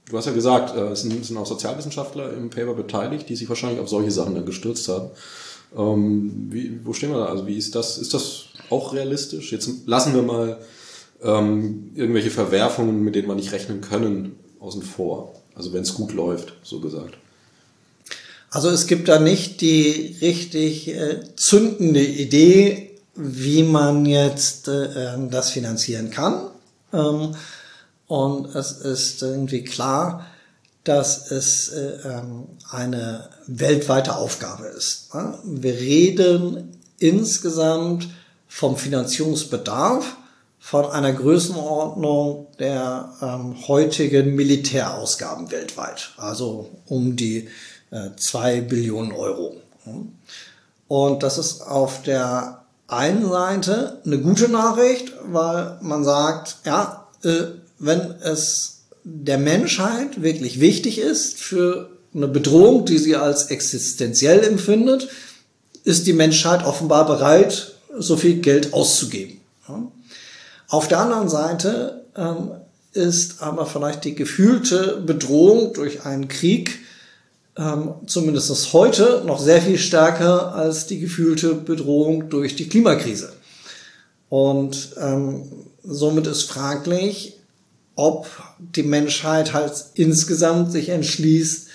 du 0.09 0.17
hast 0.17 0.25
ja 0.25 0.33
gesagt, 0.33 0.75
äh, 0.75 0.89
es 0.89 1.03
sind, 1.03 1.23
sind 1.23 1.37
auch 1.37 1.45
Sozialwissenschaftler 1.45 2.33
im 2.33 2.49
Paper 2.49 2.73
beteiligt, 2.73 3.29
die 3.29 3.37
sich 3.37 3.47
wahrscheinlich 3.47 3.79
auf 3.79 3.87
solche 3.87 4.11
Sachen 4.11 4.35
dann 4.35 4.45
gestürzt 4.45 4.89
haben. 4.89 5.11
Ähm, 5.77 6.49
wie, 6.49 6.81
wo 6.83 6.91
stehen 6.91 7.11
wir 7.11 7.19
da? 7.19 7.27
Also 7.27 7.47
wie 7.47 7.55
ist 7.55 7.73
das? 7.75 7.97
Ist 7.97 8.13
das 8.13 8.47
auch 8.69 8.93
realistisch? 8.93 9.53
Jetzt 9.53 9.87
lassen 9.87 10.13
wir 10.13 10.23
mal 10.23 10.57
ähm, 11.23 11.91
irgendwelche 11.95 12.31
Verwerfungen, 12.31 13.01
mit 13.01 13.15
denen 13.15 13.29
wir 13.29 13.35
nicht 13.35 13.53
rechnen 13.53 13.79
können, 13.79 14.35
außen 14.59 14.81
vor. 14.81 15.35
Also 15.55 15.71
wenn 15.71 15.83
es 15.83 15.93
gut 15.93 16.11
läuft, 16.11 16.55
so 16.63 16.81
gesagt. 16.81 17.17
Also 18.51 18.69
es 18.69 18.87
gibt 18.87 19.07
da 19.09 19.19
nicht 19.19 19.61
die 19.61 20.17
richtig 20.21 20.87
äh, 20.87 21.19
zündende 21.35 22.03
Idee, 22.03 22.91
wie 23.15 23.63
man 23.63 24.05
jetzt 24.05 24.67
äh, 24.67 25.13
ähm, 25.13 25.29
das 25.29 25.51
finanzieren 25.51 26.09
kann. 26.09 26.49
Ähm, 26.93 27.35
und 28.07 28.55
es 28.55 28.71
ist 28.71 29.21
irgendwie 29.21 29.63
klar, 29.63 30.25
dass 30.83 31.29
es 31.29 31.69
äh, 31.69 31.99
ähm, 32.05 32.47
eine 32.71 33.29
weltweite 33.45 34.15
Aufgabe 34.15 34.65
ist. 34.65 35.13
Ne? 35.13 35.37
Wir 35.43 35.73
reden 35.73 36.77
insgesamt 36.97 38.07
vom 38.47 38.77
Finanzierungsbedarf 38.77 40.15
von 40.59 40.85
einer 40.85 41.13
Größenordnung 41.13 42.47
der 42.57 43.13
ähm, 43.21 43.55
heutigen 43.67 44.35
Militärausgaben 44.35 45.51
weltweit, 45.51 46.11
also 46.17 46.69
um 46.87 47.15
die 47.15 47.47
äh, 47.91 48.09
zwei 48.17 48.61
Billionen 48.61 49.11
Euro. 49.11 49.57
Und 50.87 51.23
das 51.23 51.37
ist 51.37 51.61
auf 51.61 52.03
der 52.03 52.61
einen 52.87 53.27
Seite 53.29 54.01
eine 54.05 54.19
gute 54.19 54.49
Nachricht, 54.49 55.13
weil 55.25 55.77
man 55.81 56.03
sagt, 56.03 56.57
ja, 56.65 57.07
äh, 57.23 57.45
wenn 57.77 57.99
es 58.21 58.81
der 59.03 59.37
Menschheit 59.37 60.21
wirklich 60.21 60.59
wichtig 60.59 60.99
ist 60.99 61.37
für 61.37 61.89
eine 62.13 62.27
Bedrohung, 62.27 62.85
die 62.85 62.97
sie 62.97 63.15
als 63.15 63.45
existenziell 63.45 64.43
empfindet, 64.43 65.09
ist 65.83 66.07
die 66.07 66.13
Menschheit 66.13 66.65
offenbar 66.65 67.05
bereit, 67.05 67.75
so 67.97 68.17
viel 68.17 68.39
Geld 68.41 68.73
auszugeben. 68.73 69.39
Auf 70.67 70.87
der 70.87 70.99
anderen 70.99 71.29
Seite 71.29 72.03
ähm, 72.15 72.51
ist 72.93 73.41
aber 73.41 73.65
vielleicht 73.65 74.03
die 74.03 74.15
gefühlte 74.15 75.01
Bedrohung 75.05 75.73
durch 75.73 76.05
einen 76.05 76.27
Krieg 76.27 76.79
ähm, 77.59 77.95
zumindest 78.07 78.71
heute 78.73 79.23
noch 79.25 79.37
sehr 79.37 79.61
viel 79.61 79.77
stärker 79.77 80.55
als 80.55 80.87
die 80.87 80.99
gefühlte 80.99 81.55
Bedrohung 81.55 82.29
durch 82.29 82.55
die 82.55 82.69
Klimakrise. 82.69 83.33
Und 84.29 84.95
ähm, 84.97 85.43
somit 85.83 86.27
ist 86.27 86.43
fraglich, 86.43 87.37
ob 87.95 88.27
die 88.59 88.83
Menschheit 88.83 89.53
halt 89.53 89.73
insgesamt 89.95 90.71
sich 90.71 90.87
entschließt, 90.89 91.67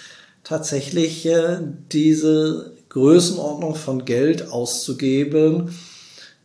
tatsächlich 0.42 1.26
äh, 1.26 1.58
diese 1.92 2.72
Größenordnung 2.88 3.74
von 3.74 4.06
Geld 4.06 4.50
auszugeben, 4.50 5.74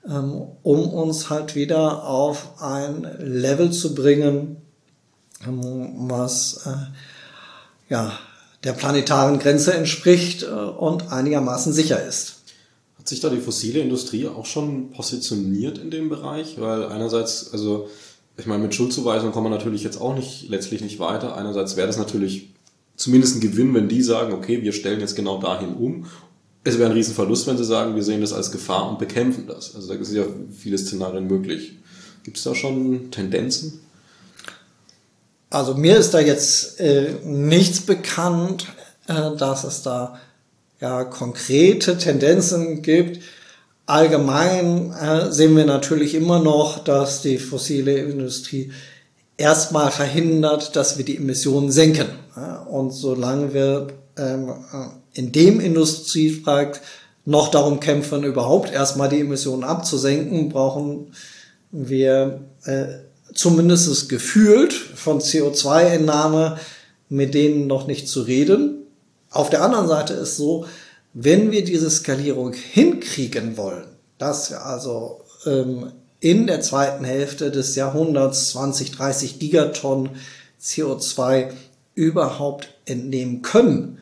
ähm, 0.05 0.47
um 0.63 0.89
uns 0.89 1.29
halt 1.29 1.55
wieder 1.55 2.03
auf 2.05 2.61
ein 2.61 3.07
Level 3.19 3.71
zu 3.71 3.95
bringen, 3.95 4.57
ähm, 5.47 6.09
was 6.09 6.65
äh, 6.65 7.93
ja 7.93 8.19
der 8.63 8.73
planetaren 8.73 9.39
Grenze 9.39 9.73
entspricht 9.73 10.43
äh, 10.43 10.47
und 10.47 11.11
einigermaßen 11.11 11.73
sicher 11.73 12.03
ist. 12.05 12.41
Hat 12.97 13.07
sich 13.07 13.21
da 13.21 13.29
die 13.29 13.39
fossile 13.39 13.79
Industrie 13.79 14.27
auch 14.27 14.45
schon 14.45 14.91
positioniert 14.91 15.77
in 15.77 15.89
dem 15.89 16.09
Bereich? 16.09 16.59
Weil 16.59 16.85
einerseits, 16.85 17.53
also 17.53 17.87
ich 18.37 18.45
meine, 18.45 18.63
mit 18.63 18.75
Schuldzuweisung 18.75 19.31
kommen 19.31 19.47
wir 19.51 19.57
natürlich 19.57 19.83
jetzt 19.83 19.99
auch 19.99 20.15
nicht 20.15 20.49
letztlich 20.49 20.81
nicht 20.81 20.99
weiter. 20.99 21.35
Einerseits 21.35 21.77
wäre 21.77 21.87
das 21.87 21.97
natürlich 21.97 22.49
zumindest 22.95 23.37
ein 23.37 23.41
Gewinn, 23.41 23.73
wenn 23.73 23.87
die 23.87 24.03
sagen, 24.03 24.33
okay, 24.33 24.61
wir 24.61 24.73
stellen 24.73 24.99
jetzt 24.99 25.15
genau 25.15 25.39
dahin 25.39 25.75
um. 25.75 26.05
Es 26.65 26.77
wäre 26.77 26.89
ein 26.89 26.95
Riesenverlust, 26.95 27.47
wenn 27.47 27.57
sie 27.57 27.63
sagen, 27.63 27.95
wir 27.95 28.03
sehen 28.03 28.21
das 28.21 28.33
als 28.33 28.51
Gefahr 28.51 28.89
und 28.89 28.99
bekämpfen 28.99 29.47
das. 29.47 29.75
Also 29.75 29.93
da 29.93 30.03
sind 30.03 30.17
ja 30.17 30.25
viele 30.51 30.77
Szenarien 30.77 31.27
möglich. 31.27 31.77
Gibt 32.23 32.37
es 32.37 32.43
da 32.43 32.53
schon 32.53 33.11
Tendenzen? 33.11 33.79
Also 35.49 35.73
mir 35.73 35.97
ist 35.97 36.13
da 36.13 36.19
jetzt 36.19 36.79
äh, 36.79 37.15
nichts 37.23 37.81
bekannt, 37.81 38.67
äh, 39.07 39.35
dass 39.35 39.63
es 39.63 39.81
da 39.81 40.19
ja 40.79 41.03
konkrete 41.03 41.97
Tendenzen 41.97 42.81
gibt. 42.81 43.21
Allgemein 43.85 44.93
äh, 44.93 45.31
sehen 45.31 45.57
wir 45.57 45.65
natürlich 45.65 46.13
immer 46.13 46.39
noch, 46.39 46.83
dass 46.83 47.23
die 47.23 47.39
fossile 47.39 47.97
Industrie 47.97 48.71
erstmal 49.37 49.89
verhindert, 49.89 50.75
dass 50.75 50.97
wir 50.97 51.05
die 51.05 51.17
Emissionen 51.17 51.71
senken. 51.71 52.07
Und 52.69 52.91
solange 52.91 53.53
wir 53.53 53.87
ähm, 54.17 54.53
in 55.13 55.31
dem 55.31 55.59
Industriezweig 55.59 56.79
noch 57.25 57.49
darum 57.49 57.79
kämpfen, 57.79 58.23
überhaupt 58.23 58.71
erstmal 58.71 59.09
die 59.09 59.21
Emissionen 59.21 59.63
abzusenken, 59.63 60.49
brauchen 60.49 61.13
wir 61.71 62.41
äh, 62.65 62.85
zumindest 63.39 64.09
gefühlt 64.09 64.73
von 64.73 65.21
CO2-Entnahme 65.21 66.59
mit 67.07 67.33
denen 67.33 67.67
noch 67.67 67.87
nicht 67.87 68.09
zu 68.09 68.23
reden. 68.23 68.83
Auf 69.29 69.49
der 69.49 69.61
anderen 69.61 69.87
Seite 69.87 70.13
ist 70.13 70.35
so, 70.35 70.65
wenn 71.13 71.49
wir 71.49 71.63
diese 71.63 71.89
Skalierung 71.89 72.51
hinkriegen 72.51 73.55
wollen, 73.55 73.85
dass 74.17 74.49
wir 74.49 74.65
also 74.65 75.21
ähm, 75.45 75.93
in 76.19 76.47
der 76.47 76.59
zweiten 76.59 77.05
Hälfte 77.05 77.49
des 77.49 77.77
Jahrhunderts 77.77 78.49
20, 78.49 78.91
30 78.91 79.39
Gigatonnen 79.39 80.09
CO2 80.61 81.51
überhaupt 81.95 82.75
entnehmen 82.83 83.41
können, 83.41 83.99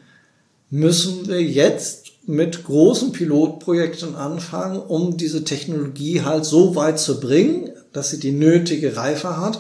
müssen 0.72 1.28
wir 1.28 1.44
jetzt 1.44 2.08
mit 2.26 2.64
großen 2.64 3.12
Pilotprojekten 3.12 4.16
anfangen, 4.16 4.80
um 4.80 5.16
diese 5.16 5.44
Technologie 5.44 6.24
halt 6.24 6.44
so 6.44 6.76
weit 6.76 6.98
zu 6.98 7.20
bringen, 7.20 7.70
dass 7.98 8.12
sie 8.12 8.20
die 8.20 8.32
nötige 8.32 8.96
Reife 8.96 9.38
hat 9.38 9.60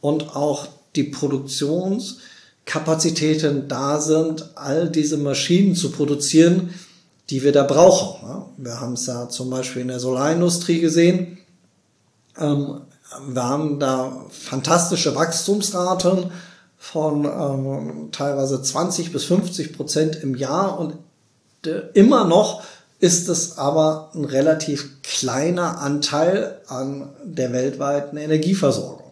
und 0.00 0.36
auch 0.36 0.66
die 0.96 1.04
Produktionskapazitäten 1.04 3.68
da 3.68 4.00
sind, 4.00 4.50
all 4.56 4.90
diese 4.90 5.16
Maschinen 5.16 5.74
zu 5.74 5.90
produzieren, 5.92 6.74
die 7.30 7.42
wir 7.42 7.52
da 7.52 7.62
brauchen. 7.62 8.44
Wir 8.56 8.80
haben 8.80 8.94
es 8.94 9.06
ja 9.06 9.28
zum 9.28 9.50
Beispiel 9.50 9.82
in 9.82 9.88
der 9.88 10.00
Solarindustrie 10.00 10.80
gesehen. 10.80 11.36
Ähm, 12.38 12.80
wir 13.28 13.44
haben 13.44 13.78
da 13.78 14.24
fantastische 14.30 15.14
Wachstumsraten 15.14 16.32
von 16.76 17.24
ähm, 17.24 18.08
teilweise 18.12 18.62
20 18.62 19.12
bis 19.12 19.24
50 19.24 19.76
Prozent 19.76 20.16
im 20.22 20.34
Jahr 20.34 20.78
und 20.78 20.94
äh, 21.66 21.82
immer 21.94 22.24
noch 22.24 22.62
ist 22.98 23.28
es 23.28 23.58
aber 23.58 24.10
ein 24.14 24.24
relativ 24.24 25.02
kleiner 25.02 25.80
Anteil 25.80 26.60
an 26.66 27.10
der 27.24 27.52
weltweiten 27.52 28.16
Energieversorgung. 28.16 29.02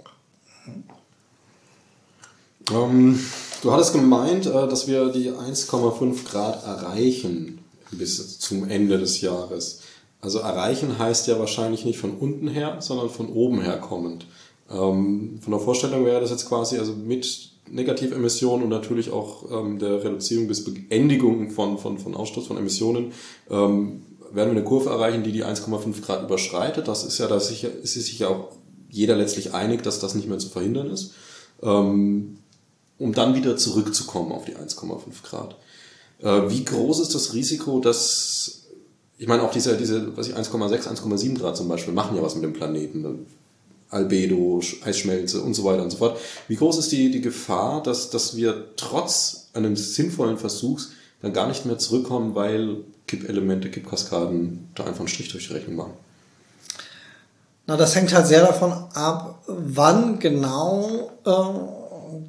Ähm, 2.72 3.20
du 3.62 3.72
hattest 3.72 3.92
gemeint, 3.92 4.46
äh, 4.46 4.68
dass 4.68 4.86
wir 4.86 5.10
die 5.10 5.30
1,5 5.30 6.24
Grad 6.24 6.64
erreichen 6.64 7.58
bis 7.90 8.38
zum 8.38 8.68
Ende 8.68 8.98
des 8.98 9.20
Jahres. 9.20 9.80
Also 10.20 10.38
erreichen 10.38 10.98
heißt 10.98 11.26
ja 11.26 11.38
wahrscheinlich 11.38 11.84
nicht 11.84 11.98
von 11.98 12.16
unten 12.16 12.48
her, 12.48 12.78
sondern 12.80 13.10
von 13.10 13.28
oben 13.28 13.60
her 13.60 13.78
kommend. 13.78 14.26
Ähm, 14.70 15.38
von 15.42 15.50
der 15.50 15.60
Vorstellung 15.60 16.06
wäre 16.06 16.20
das 16.20 16.30
jetzt 16.30 16.48
quasi 16.48 16.78
also 16.78 16.94
mit 16.94 17.53
Negativemissionen 17.70 18.64
und 18.64 18.70
natürlich 18.70 19.10
auch 19.10 19.50
ähm, 19.50 19.78
der 19.78 20.04
Reduzierung 20.04 20.48
bis 20.48 20.64
Beendigung 20.64 21.50
von, 21.50 21.78
von, 21.78 21.98
von 21.98 22.14
Ausstoß 22.14 22.46
von 22.46 22.56
Emissionen 22.56 23.12
ähm, 23.50 24.02
werden 24.32 24.50
wir 24.50 24.58
eine 24.58 24.64
Kurve 24.64 24.90
erreichen, 24.90 25.22
die 25.22 25.32
die 25.32 25.44
1,5 25.44 26.02
Grad 26.02 26.24
überschreitet. 26.24 26.88
Das 26.88 27.04
ist 27.04 27.18
ja, 27.18 27.26
da 27.26 27.40
sicher, 27.40 27.68
ist 27.70 27.94
sich 27.94 28.18
ja 28.18 28.28
auch 28.28 28.50
jeder 28.90 29.16
letztlich 29.16 29.54
einig, 29.54 29.82
dass 29.82 30.00
das 30.00 30.14
nicht 30.14 30.28
mehr 30.28 30.38
zu 30.38 30.48
verhindern 30.48 30.90
ist. 30.90 31.12
Ähm, 31.62 32.38
um 32.98 33.12
dann 33.12 33.34
wieder 33.34 33.56
zurückzukommen 33.56 34.32
auf 34.32 34.44
die 34.44 34.56
1,5 34.56 35.22
Grad. 35.22 35.56
Äh, 36.20 36.50
wie 36.50 36.64
groß 36.64 37.00
ist 37.00 37.14
das 37.14 37.34
Risiko, 37.34 37.80
dass, 37.80 38.66
ich 39.18 39.26
meine, 39.26 39.42
auch 39.42 39.50
diese, 39.50 39.76
diese 39.76 40.16
was 40.16 40.28
ich, 40.28 40.34
1,6, 40.34 40.88
1,7 40.88 41.38
Grad 41.38 41.56
zum 41.56 41.68
Beispiel 41.68 41.92
machen 41.92 42.16
ja 42.16 42.22
was 42.22 42.34
mit 42.34 42.44
dem 42.44 42.52
Planeten. 42.52 43.26
Albedo, 43.94 44.60
Eisschmelze 44.84 45.40
und 45.40 45.54
so 45.54 45.64
weiter 45.64 45.82
und 45.82 45.90
so 45.90 45.98
fort. 45.98 46.18
Wie 46.48 46.56
groß 46.56 46.78
ist 46.78 46.92
die, 46.92 47.10
die 47.10 47.20
Gefahr, 47.20 47.82
dass, 47.82 48.10
dass 48.10 48.36
wir 48.36 48.74
trotz 48.76 49.48
eines 49.54 49.94
sinnvollen 49.94 50.36
Versuchs 50.36 50.90
dann 51.22 51.32
gar 51.32 51.48
nicht 51.48 51.64
mehr 51.64 51.78
zurückkommen, 51.78 52.34
weil 52.34 52.78
Kippelemente, 53.06 53.70
Kippkaskaden 53.70 54.70
da 54.74 54.84
einfach 54.84 55.00
einen 55.00 55.08
Strich 55.08 55.30
durch 55.30 55.48
die 55.48 55.54
Rechnung 55.54 55.76
machen? 55.76 55.92
Na, 57.66 57.76
das 57.76 57.94
hängt 57.94 58.12
halt 58.12 58.26
sehr 58.26 58.42
davon 58.42 58.72
ab, 58.92 59.42
wann 59.46 60.18
genau 60.18 61.10
äh, 61.24 61.30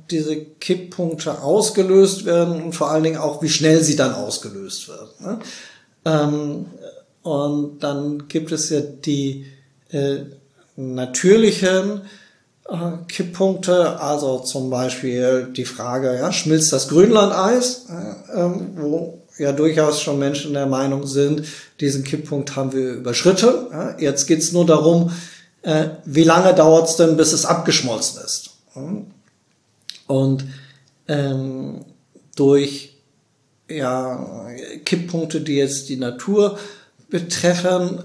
diese 0.09 0.37
Kipppunkte 0.37 1.41
ausgelöst 1.41 2.25
werden 2.25 2.61
und 2.61 2.73
vor 2.73 2.89
allen 2.89 3.03
Dingen 3.03 3.17
auch, 3.17 3.41
wie 3.41 3.49
schnell 3.49 3.83
sie 3.83 3.95
dann 3.95 4.13
ausgelöst 4.13 4.87
werden. 4.87 5.09
Ne? 5.19 5.39
Ähm, 6.05 6.65
und 7.23 7.79
dann 7.79 8.27
gibt 8.27 8.51
es 8.51 8.69
ja 8.69 8.81
die 8.81 9.45
äh, 9.89 10.19
natürlichen 10.75 12.01
äh, 12.67 12.75
Kipppunkte, 13.07 13.99
also 13.99 14.39
zum 14.39 14.69
Beispiel 14.69 15.49
die 15.55 15.65
Frage, 15.65 16.15
ja, 16.15 16.31
schmilzt 16.31 16.73
das 16.73 16.87
Grönlandeis, 16.87 17.85
äh, 17.89 18.39
ähm, 18.39 18.69
wo 18.75 19.21
ja 19.37 19.51
durchaus 19.51 20.01
schon 20.01 20.19
Menschen 20.19 20.53
der 20.53 20.65
Meinung 20.65 21.05
sind, 21.05 21.45
diesen 21.79 22.03
Kipppunkt 22.03 22.55
haben 22.55 22.73
wir 22.73 22.93
überschritten. 22.93 23.67
Ja, 23.71 23.97
jetzt 23.99 24.27
geht's 24.27 24.51
nur 24.51 24.65
darum, 24.65 25.11
äh, 25.61 25.87
wie 26.05 26.23
lange 26.23 26.53
dauert's 26.53 26.95
denn, 26.95 27.17
bis 27.17 27.33
es 27.33 27.45
abgeschmolzen 27.45 28.23
ist. 28.23 28.51
Und 30.07 30.45
ähm, 31.07 31.85
durch 32.35 32.95
ja, 33.69 34.47
Kipppunkte, 34.85 35.41
die 35.41 35.55
jetzt 35.55 35.89
die 35.89 35.97
Natur 35.97 36.57
betreffen, 37.09 38.03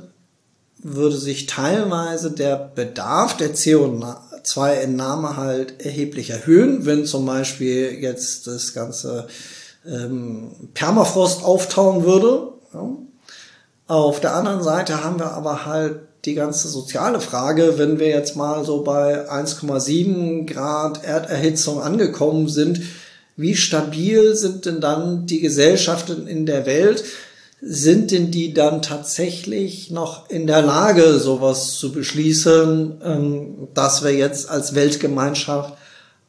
würde 0.83 1.17
sich 1.17 1.47
teilweise 1.47 2.31
der 2.31 2.57
Bedarf 2.75 3.37
der 3.37 3.55
CO2-Entnahme 3.55 5.37
halt 5.37 5.85
erheblich 5.85 6.31
erhöhen, 6.31 6.87
wenn 6.87 7.05
zum 7.05 7.27
Beispiel 7.27 7.99
jetzt 8.01 8.47
das 8.47 8.73
ganze 8.73 9.27
ähm, 9.87 10.53
Permafrost 10.75 11.45
auftauen 11.45 12.05
würde. 12.05 12.53
Ja. 12.73 12.89
Auf 13.87 14.21
der 14.21 14.35
anderen 14.35 14.63
Seite 14.63 15.03
haben 15.03 15.19
wir 15.19 15.33
aber 15.33 15.67
halt 15.67 16.01
die 16.25 16.35
ganze 16.35 16.69
soziale 16.69 17.21
Frage, 17.21 17.75
wenn 17.77 17.99
wir 17.99 18.09
jetzt 18.09 18.37
mal 18.37 18.65
so 18.65 18.83
bei 18.83 19.29
1,7 19.31 20.47
Grad 20.47 21.03
Erderhitzung 21.03 21.81
angekommen 21.81 22.49
sind, 22.49 22.83
wie 23.37 23.57
stabil 23.57 24.35
sind 24.37 24.67
denn 24.67 24.81
dann 24.81 25.27
die 25.27 25.41
Gesellschaften 25.41 26.27
in 26.27 26.45
der 26.45 26.67
Welt? 26.67 27.05
Sind 27.63 28.11
denn 28.11 28.31
die 28.31 28.55
dann 28.55 28.81
tatsächlich 28.81 29.91
noch 29.91 30.31
in 30.31 30.47
der 30.47 30.63
Lage, 30.63 31.19
sowas 31.19 31.73
zu 31.73 31.93
beschließen, 31.93 33.01
ähm, 33.05 33.69
dass 33.75 34.03
wir 34.03 34.13
jetzt 34.13 34.49
als 34.49 34.75
Weltgemeinschaft 34.75 35.75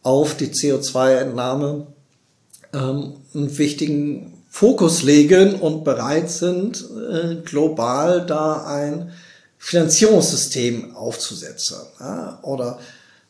auf 0.03 0.35
die 0.35 0.47
CO2-Entnahme 0.47 1.87
ähm, 2.73 3.13
einen 3.33 3.57
wichtigen 3.57 4.43
Fokus 4.49 5.03
legen 5.03 5.55
und 5.55 5.85
bereit 5.85 6.29
sind, 6.29 6.83
äh, 7.11 7.35
global 7.35 8.25
da 8.25 8.65
ein 8.65 9.11
Finanzierungssystem 9.57 10.95
aufzusetzen. 10.95 11.77
Oder 12.41 12.79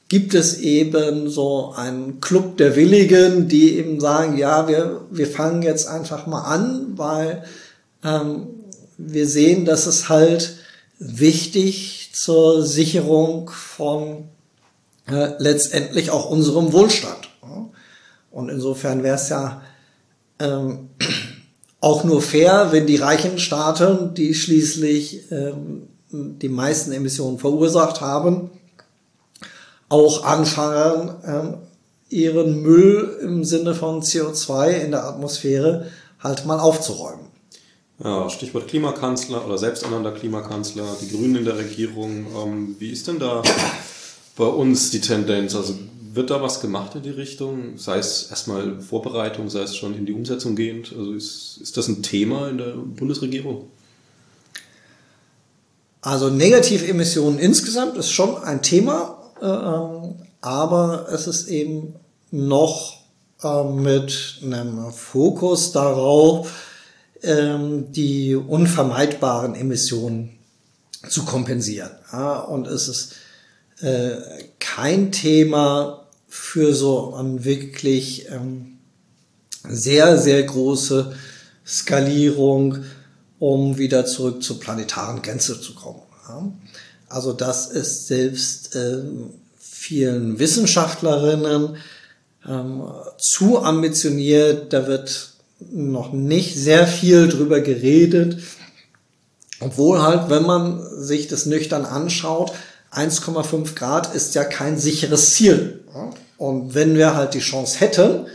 gibt 0.08 0.34
es 0.34 0.58
eben 0.60 1.30
so 1.30 1.74
einen 1.76 2.22
Club 2.22 2.58
der 2.58 2.76
Willigen, 2.76 3.48
die 3.48 3.78
eben 3.78 4.00
sagen, 4.00 4.38
ja, 4.38 4.68
wir, 4.68 5.02
wir 5.12 5.28
fangen 5.28 5.62
jetzt 5.62 5.88
einfach 5.88 6.28
mal 6.28 6.44
an, 6.44 6.94
weil 6.96 7.44
ähm, 8.04 8.48
wir 8.98 9.28
sehen, 9.28 9.66
dass 9.66 9.86
es 9.86 10.10
halt 10.10 10.58
wichtig 11.00 12.12
zur 12.14 12.64
Sicherung 12.64 13.50
von 13.50 14.26
äh, 15.08 15.32
letztendlich 15.40 16.12
auch 16.12 16.30
unserem 16.30 16.74
Wohlstand. 16.74 17.30
Und 18.32 18.50
insofern 18.50 19.04
wäre 19.04 19.16
es 19.16 19.30
ja 19.30 19.62
ähm, 20.40 20.90
auch 21.82 22.04
nur 22.04 22.22
fair, 22.22 22.70
wenn 22.72 22.88
die 22.88 22.98
reichen 22.98 23.40
Staaten, 23.40 24.14
die 24.14 24.34
schließlich 24.34 25.32
ähm, 25.32 25.88
die 26.12 26.50
meisten 26.50 26.92
Emissionen 26.92 27.40
verursacht 27.40 28.02
haben, 28.02 28.50
auch 29.90 30.24
anfangen, 30.24 31.16
ähm, 31.26 31.58
ihren 32.10 32.62
Müll 32.62 33.18
im 33.22 33.44
Sinne 33.44 33.74
von 33.74 34.02
CO2 34.02 34.70
in 34.72 34.92
der 34.92 35.06
Atmosphäre 35.06 35.88
halt 36.20 36.46
mal 36.46 36.60
aufzuräumen. 36.60 37.31
Ja, 38.04 38.30
Stichwort 38.32 38.68
Klimakanzler 38.68 39.46
oder 39.46 39.60
selbsternannter 39.60 40.12
Klimakanzler, 40.12 40.86
die 41.02 41.10
Grünen 41.10 41.36
in 41.36 41.46
der 41.46 41.58
Regierung. 41.58 42.26
Ähm, 42.36 42.76
wie 42.80 42.90
ist 42.90 43.08
denn 43.08 43.20
da 43.20 43.44
bei 44.36 44.46
uns 44.46 44.90
die 44.90 45.02
Tendenz? 45.02 45.54
Also 45.56 45.76
wird 46.14 46.32
da 46.32 46.42
was 46.42 46.62
gemacht 46.62 46.96
in 46.96 47.04
die 47.04 47.12
Richtung? 47.12 47.78
Sei 47.78 48.00
es 48.00 48.28
erstmal 48.30 48.82
Vorbereitung, 48.82 49.50
sei 49.50 49.62
es 49.62 49.76
schon 49.76 49.96
in 49.96 50.08
die 50.08 50.14
Umsetzung 50.14 50.56
gehend? 50.56 50.94
Also 50.98 51.14
ist, 51.14 51.60
ist 51.62 51.78
das 51.78 51.88
ein 51.90 52.02
Thema 52.02 52.50
in 52.50 52.58
der 52.58 52.74
Bundesregierung? 52.74 53.66
Also 56.02 56.30
Negativemissionen 56.30 57.38
insgesamt 57.38 57.98
ist 57.98 58.10
schon 58.10 58.36
ein 58.44 58.64
Thema, 58.64 59.20
äh, 59.40 60.26
aber 60.42 61.06
es 61.12 61.28
ist 61.28 61.48
eben 61.50 61.94
noch 62.32 62.98
äh, 63.44 63.64
mit 63.64 64.40
einem 64.44 64.92
Fokus 64.92 65.72
darauf, 65.72 66.71
äh, 67.22 67.58
die 67.90 68.36
unvermeidbaren 68.36 69.56
Emissionen 69.56 70.38
zu 71.08 71.26
kompensieren. 71.26 71.92
Ja, 72.12 72.40
und 72.40 72.68
es 72.68 72.88
ist 72.88 73.16
äh, 73.82 74.16
kein 74.60 75.12
Thema 75.12 76.08
für 76.28 76.74
so 76.74 77.16
eine 77.16 77.44
wirklich 77.44 78.28
ähm, 78.30 78.78
sehr, 79.68 80.18
sehr 80.18 80.44
große 80.44 81.14
Skalierung 81.66 82.84
um 83.42 83.80
wieder 83.80 84.06
zurück 84.06 84.44
zur 84.44 84.60
planetaren 84.60 85.24
Grenze 85.24 85.60
zu 85.60 85.74
kommen. 85.74 86.04
Also 87.10 87.34
das 87.34 87.68
ist 87.68 88.06
selbst 88.06 88.76
ähm, 88.76 89.32
vielen 89.58 90.38
Wissenschaftlerinnen 90.38 91.76
ähm, 92.48 92.84
zu 93.18 93.64
ambitioniert. 93.64 94.72
Da 94.72 94.86
wird 94.86 95.31
noch 95.72 96.14
nicht 96.14 96.56
sehr 96.56 96.88
viel 96.88 97.28
drüber 97.28 97.62
geredet. 97.62 98.38
Obwohl 99.60 100.02
halt, 100.02 100.30
wenn 100.30 100.44
man 100.44 100.82
sich 100.98 101.28
das 101.28 101.46
nüchtern 101.46 101.86
anschaut, 101.86 102.52
1,5 102.92 103.76
Grad 103.76 104.14
ist 104.16 104.36
ja 104.36 104.44
kein 104.44 104.78
sicheres 104.78 105.34
Ziel. 105.36 105.84
Und 106.38 106.74
wenn 106.74 106.96
wir 106.96 107.16
halt 107.16 107.34
die 107.34 107.40
Chance 107.40 107.80
hätten, 107.80 108.26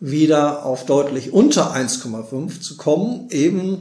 wieder 0.00 0.66
auf 0.66 0.84
deutlich 0.84 1.32
unter 1.32 1.74
1,5 1.74 2.60
zu 2.60 2.76
kommen, 2.76 3.28
eben 3.30 3.80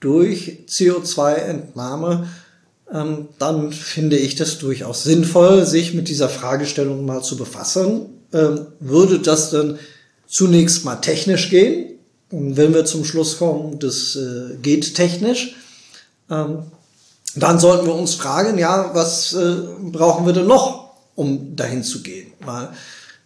durch 0.00 0.64
CO2-Entnahme, 0.68 2.28
ähm, 2.92 3.28
dann 3.38 3.72
finde 3.72 4.16
ich 4.16 4.34
das 4.34 4.58
durchaus 4.58 5.04
sinnvoll, 5.04 5.64
sich 5.66 5.94
mit 5.94 6.08
dieser 6.08 6.28
Fragestellung 6.28 7.04
mal 7.04 7.22
zu 7.22 7.36
befassen. 7.36 8.06
Ähm, 8.32 8.66
würde 8.80 9.18
das 9.20 9.50
denn 9.50 9.78
zunächst 10.26 10.84
mal 10.84 10.96
technisch 10.96 11.50
gehen? 11.50 11.97
Wenn 12.30 12.74
wir 12.74 12.84
zum 12.84 13.04
Schluss 13.04 13.38
kommen, 13.38 13.78
das 13.78 14.16
äh, 14.16 14.56
geht 14.56 14.94
technisch, 14.94 15.56
ähm, 16.30 16.64
dann 17.34 17.58
sollten 17.58 17.86
wir 17.86 17.94
uns 17.94 18.14
fragen, 18.14 18.58
ja, 18.58 18.90
was 18.94 19.32
äh, 19.32 19.56
brauchen 19.80 20.26
wir 20.26 20.32
denn 20.32 20.46
noch, 20.46 20.90
um 21.14 21.56
dahin 21.56 21.82
zu 21.82 22.02
gehen? 22.02 22.32
Weil 22.40 22.68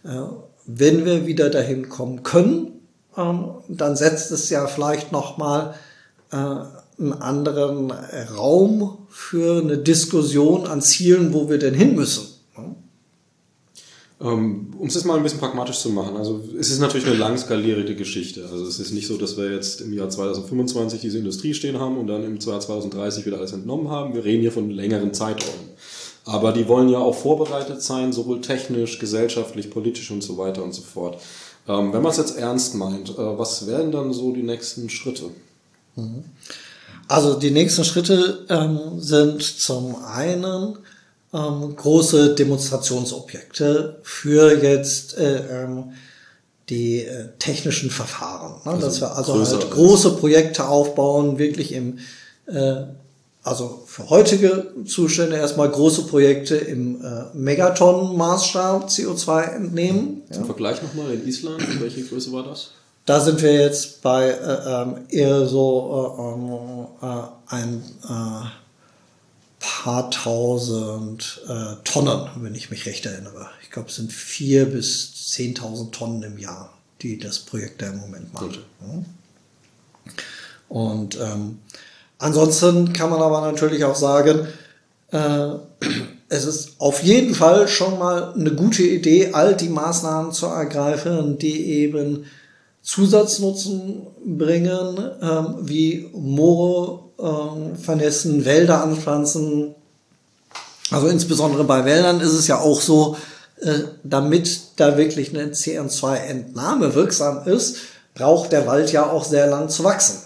äh, 0.05 0.27
wenn 0.65 1.05
wir 1.05 1.25
wieder 1.25 1.49
dahin 1.49 1.89
kommen 1.89 2.23
können, 2.23 2.79
ähm, 3.17 3.51
dann 3.67 3.95
setzt 3.95 4.31
es 4.31 4.49
ja 4.49 4.67
vielleicht 4.67 5.11
noch 5.11 5.37
mal 5.37 5.73
äh, 6.31 6.35
einen 6.35 7.13
anderen 7.13 7.91
Raum 7.91 8.99
für 9.09 9.61
eine 9.61 9.77
Diskussion 9.77 10.67
an 10.67 10.81
Zielen, 10.81 11.33
wo 11.33 11.49
wir 11.49 11.59
denn 11.59 11.73
hin 11.73 11.95
müssen. 11.95 12.32
Ähm, 14.23 14.73
um 14.79 14.87
es 14.87 14.95
jetzt 14.95 15.03
mal 15.03 15.17
ein 15.17 15.23
bisschen 15.23 15.39
pragmatisch 15.39 15.79
zu 15.79 15.89
machen, 15.89 16.15
also 16.15 16.41
es 16.57 16.71
ist 16.71 16.79
natürlich 16.79 17.05
eine 17.05 17.17
langskalierte 17.17 17.93
Geschichte. 17.95 18.47
Also 18.49 18.65
es 18.65 18.79
ist 18.79 18.91
nicht 18.93 19.05
so, 19.05 19.17
dass 19.17 19.35
wir 19.35 19.51
jetzt 19.51 19.81
im 19.81 19.91
Jahr 19.91 20.09
2025 20.09 21.01
diese 21.01 21.17
Industrie 21.17 21.53
stehen 21.53 21.77
haben 21.77 21.97
und 21.97 22.07
dann 22.07 22.23
im 22.23 22.39
Jahr 22.39 22.59
2030 22.59 23.25
wieder 23.25 23.37
alles 23.37 23.51
entnommen 23.51 23.89
haben. 23.89 24.13
Wir 24.13 24.23
reden 24.23 24.41
hier 24.41 24.53
von 24.53 24.69
längeren 24.69 25.13
Zeiträumen. 25.13 25.69
Aber 26.25 26.53
die 26.53 26.69
wollen 26.69 26.87
ja 26.87 26.99
auch 26.99 27.15
vorbereitet 27.15 27.81
sein, 27.81 28.13
sowohl 28.13 28.39
technisch, 28.39 28.97
gesellschaftlich, 28.97 29.69
politisch 29.69 30.09
und 30.09 30.23
so 30.23 30.37
weiter 30.37 30.63
und 30.63 30.73
so 30.73 30.83
fort. 30.83 31.19
Ähm, 31.67 31.91
wenn 31.91 32.01
man 32.01 32.11
es 32.11 32.17
jetzt 32.17 32.37
ernst 32.37 32.75
meint, 32.75 33.09
äh, 33.09 33.37
was 33.37 33.67
wären 33.67 33.91
dann 33.91 34.13
so 34.13 34.31
die 34.31 34.43
nächsten 34.43 34.89
Schritte? 34.89 35.31
Also 37.09 37.37
die 37.37 37.51
nächsten 37.51 37.83
Schritte 37.83 38.45
ähm, 38.49 38.99
sind 38.99 39.43
zum 39.43 39.97
einen 39.97 40.77
ähm, 41.33 41.75
große 41.75 42.35
Demonstrationsobjekte 42.35 43.99
für 44.03 44.61
jetzt 44.61 45.17
äh, 45.17 45.63
ähm, 45.63 45.93
die 46.69 46.99
äh, 46.99 47.29
technischen 47.39 47.89
Verfahren. 47.89 48.61
Ne? 48.65 48.71
Also 48.71 48.87
dass 48.87 49.01
wir 49.01 49.15
also 49.15 49.45
halt 49.45 49.71
große 49.71 50.11
Projekte 50.17 50.67
aufbauen, 50.67 51.37
wirklich 51.37 51.73
im, 51.73 51.99
äh, 52.45 52.83
also 53.43 53.83
für 53.85 54.09
heutige 54.09 54.67
Zustände 54.85 55.35
erstmal 55.35 55.69
große 55.69 56.03
Projekte 56.03 56.55
im 56.55 57.01
äh, 57.03 57.35
Megatonnen-Maßstab 57.35 58.87
CO2 58.87 59.41
entnehmen. 59.55 60.21
Zum 60.31 60.43
ja. 60.43 60.45
Vergleich 60.45 60.81
nochmal 60.81 61.13
in 61.13 61.27
Island, 61.27 61.81
welche 61.81 62.03
Größe 62.03 62.31
war 62.31 62.43
das? 62.43 62.71
Da 63.05 63.19
sind 63.19 63.41
wir 63.41 63.53
jetzt 63.53 64.01
bei 64.01 64.29
äh, 64.29 64.81
ähm, 64.81 64.95
eher 65.09 65.45
so 65.45 66.97
äh, 67.01 67.05
äh, 67.05 67.23
ein 67.47 67.83
äh, 68.07 68.62
paar 69.63 70.11
tausend 70.11 71.41
äh, 71.47 71.75
Tonnen, 71.85 72.29
wenn 72.35 72.53
ich 72.53 72.69
mich 72.69 72.85
recht 72.85 73.05
erinnere. 73.05 73.49
Ich 73.63 73.71
glaube, 73.71 73.87
es 73.87 73.95
sind 73.95 74.11
vier 74.11 74.65
bis 74.65 75.29
zehntausend 75.31 75.95
Tonnen 75.95 76.21
im 76.21 76.37
Jahr, 76.37 76.73
die 77.01 77.17
das 77.17 77.39
Projekt 77.39 77.81
da 77.81 77.87
im 77.87 77.99
Moment 77.99 78.33
macht. 78.33 78.59
Mhm. 78.81 79.05
Und 80.67 81.17
ähm, 81.17 81.59
ansonsten 82.17 82.91
kann 82.91 83.09
man 83.09 83.21
aber 83.21 83.39
natürlich 83.39 83.85
auch 83.85 83.95
sagen, 83.95 84.47
äh, 85.11 85.49
es 86.29 86.43
ist 86.43 86.73
auf 86.79 87.01
jeden 87.01 87.33
Fall 87.33 87.69
schon 87.69 87.97
mal 87.97 88.33
eine 88.33 88.51
gute 88.51 88.83
Idee, 88.83 89.31
all 89.31 89.55
die 89.55 89.69
Maßnahmen 89.69 90.33
zu 90.33 90.47
ergreifen, 90.47 91.37
die 91.37 91.69
eben 91.69 92.25
Zusatznutzen 92.83 94.07
bringen, 94.25 94.99
ähm, 95.21 95.55
wie 95.61 96.09
Moore 96.13 96.99
äh, 97.17 97.77
vernässen, 97.81 98.45
Wälder 98.45 98.83
anpflanzen. 98.83 99.73
Also 100.91 101.07
insbesondere 101.07 101.63
bei 101.63 101.85
Wäldern 101.85 102.19
ist 102.19 102.33
es 102.33 102.47
ja 102.47 102.59
auch 102.59 102.81
so, 102.81 103.15
äh, 103.61 103.79
damit 104.03 104.61
da 104.75 104.97
wirklich 104.97 105.29
eine 105.29 105.53
CO2-Entnahme 105.53 106.93
wirksam 106.93 107.47
ist, 107.47 107.77
braucht 108.13 108.51
der 108.51 108.67
Wald 108.67 108.91
ja 108.91 109.09
auch 109.09 109.23
sehr 109.23 109.47
lang 109.47 109.69
zu 109.69 109.85
wachsen. 109.85 110.17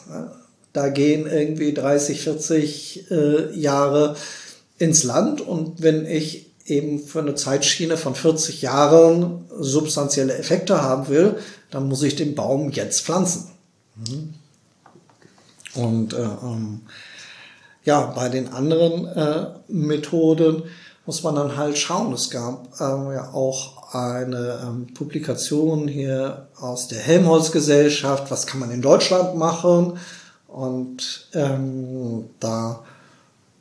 Da 0.73 0.89
gehen 0.89 1.27
irgendwie 1.27 1.73
30, 1.73 2.21
40 2.21 3.11
äh, 3.11 3.55
Jahre 3.55 4.15
ins 4.79 5.03
Land 5.03 5.41
und 5.41 5.81
wenn 5.81 6.05
ich 6.05 6.47
eben 6.65 6.99
für 6.99 7.19
eine 7.19 7.35
Zeitschiene 7.35 7.97
von 7.97 8.13
40 8.13 8.61
Jahren 8.61 9.45
substanzielle 9.57 10.37
Effekte 10.37 10.81
haben 10.81 11.07
will, 11.07 11.37
dann 11.71 11.87
muss 11.87 12.03
ich 12.03 12.15
den 12.15 12.35
Baum 12.35 12.71
jetzt 12.71 13.01
pflanzen. 13.01 13.51
Mhm. 13.95 14.33
Und 15.75 16.13
äh, 16.13 16.23
ähm, 16.23 16.81
ja, 17.83 18.01
bei 18.07 18.29
den 18.29 18.49
anderen 18.49 19.05
äh, 19.07 19.47
Methoden 19.67 20.63
muss 21.05 21.23
man 21.23 21.35
dann 21.35 21.55
halt 21.55 21.77
schauen. 21.77 22.11
Es 22.13 22.29
gab 22.29 22.67
ähm, 22.81 23.11
ja 23.11 23.33
auch 23.33 23.93
eine 23.93 24.59
ähm, 24.63 24.93
Publikation 24.93 25.87
hier 25.87 26.47
aus 26.59 26.89
der 26.89 26.99
Helmholtz-Gesellschaft, 26.99 28.29
was 28.29 28.45
kann 28.45 28.59
man 28.59 28.71
in 28.71 28.81
Deutschland 28.81 29.37
machen? 29.37 29.97
Und 30.47 31.29
ähm, 31.33 32.29
da 32.39 32.83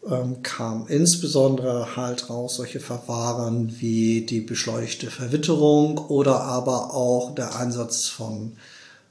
ähm, 0.08 0.42
kam 0.42 0.86
insbesondere 0.88 1.96
halt 1.96 2.30
raus 2.30 2.56
solche 2.56 2.80
Verfahren 2.80 3.80
wie 3.80 4.22
die 4.22 4.40
beschleunigte 4.40 5.10
Verwitterung 5.10 5.98
oder 5.98 6.42
aber 6.42 6.94
auch 6.94 7.34
der 7.34 7.56
Einsatz 7.56 8.06
von 8.06 8.56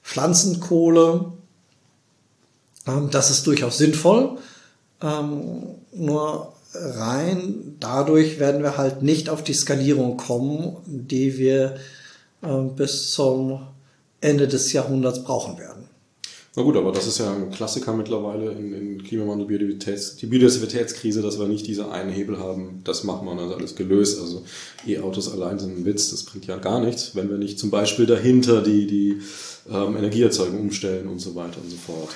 Pflanzenkohle. 0.04 1.34
Ähm, 2.88 3.10
das 3.12 3.32
ist 3.32 3.48
durchaus 3.48 3.78
sinnvoll. 3.78 4.38
Ähm, 5.02 5.64
nur 5.94 6.54
rein 6.74 7.76
dadurch 7.80 8.40
werden 8.40 8.64
wir 8.64 8.78
halt 8.78 9.02
nicht 9.02 9.30
auf 9.30 9.44
die 9.44 9.54
Skalierung 9.54 10.18
kommen, 10.18 10.78
die 10.86 11.38
wir 11.38 11.76
äh, 12.42 12.62
bis 12.76 13.12
zum 13.12 13.68
Ende 14.22 14.48
des 14.48 14.74
Jahrhunderts 14.74 15.24
brauchen 15.24 15.58
werden. 15.58 15.90
Na 16.58 16.64
gut, 16.64 16.78
aber 16.78 16.94
das 16.94 17.06
ist 17.06 17.18
ja 17.18 17.34
ein 17.34 17.52
Klassiker 17.52 17.92
mittlerweile 17.92 18.52
in, 18.52 18.74
in 18.74 19.04
Klimawandel, 19.04 19.46
Biodiversitäts, 19.46 20.16
die 20.16 20.26
Biodiversitätskrise, 20.26 21.22
dass 21.22 21.38
wir 21.38 21.48
nicht 21.48 21.68
diese 21.68 21.92
einen 21.92 22.12
Hebel 22.12 22.40
haben, 22.40 22.80
das 22.86 23.04
machen 23.04 23.28
wir, 23.28 23.36
dann 23.36 23.50
ist 23.50 23.56
alles 23.56 23.76
gelöst. 23.76 24.22
Also 24.22 24.44
E-Autos 24.88 25.30
allein 25.34 25.60
sind 25.60 25.78
ein 25.78 25.86
Witz, 25.86 26.12
das 26.12 26.24
bringt 26.24 26.46
ja 26.46 26.56
gar 26.56 26.80
nichts, 26.80 27.14
wenn 27.14 27.30
wir 27.30 27.38
nicht 27.38 27.60
zum 27.60 27.72
Beispiel 27.72 28.06
dahinter 28.06 28.62
die, 28.62 28.88
die 28.88 29.22
ähm, 29.70 29.98
Energieerzeugung 29.98 30.62
umstellen 30.62 31.10
und 31.10 31.20
so 31.20 31.36
weiter 31.36 31.58
und 31.62 31.70
so 31.70 31.76
fort. 31.76 32.16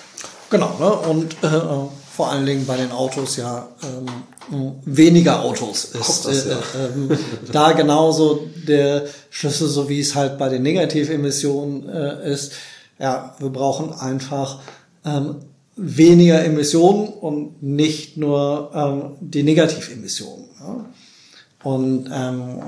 Genau, 0.49 0.73
ne? 0.79 1.09
und 1.09 1.33
äh, 1.43 1.89
vor 2.15 2.31
allen 2.31 2.45
Dingen 2.45 2.65
bei 2.65 2.77
den 2.77 2.91
Autos 2.91 3.35
ja 3.35 3.67
ähm, 3.83 4.73
weniger 4.85 5.41
Autos 5.41 5.85
ist 5.85 6.25
das, 6.25 6.45
ja. 6.45 6.53
äh, 6.53 7.13
äh, 7.13 7.17
da 7.51 7.73
genauso 7.73 8.47
der 8.65 9.05
Schlüssel, 9.29 9.67
so 9.67 9.89
wie 9.89 9.99
es 9.99 10.15
halt 10.15 10.37
bei 10.37 10.47
den 10.47 10.63
Negativemissionen 10.63 11.89
äh, 11.89 12.31
ist 12.31 12.53
ja, 12.99 13.35
wir 13.39 13.49
brauchen 13.49 13.93
einfach 13.93 14.59
ähm, 15.05 15.37
weniger 15.75 16.43
Emissionen 16.43 17.07
und 17.07 17.63
nicht 17.63 18.17
nur 18.17 18.71
ähm, 18.73 19.15
die 19.21 19.43
Negativemissionen. 19.43 20.45
Ja? 20.59 20.85
Und 21.63 22.09
ähm, 22.13 22.61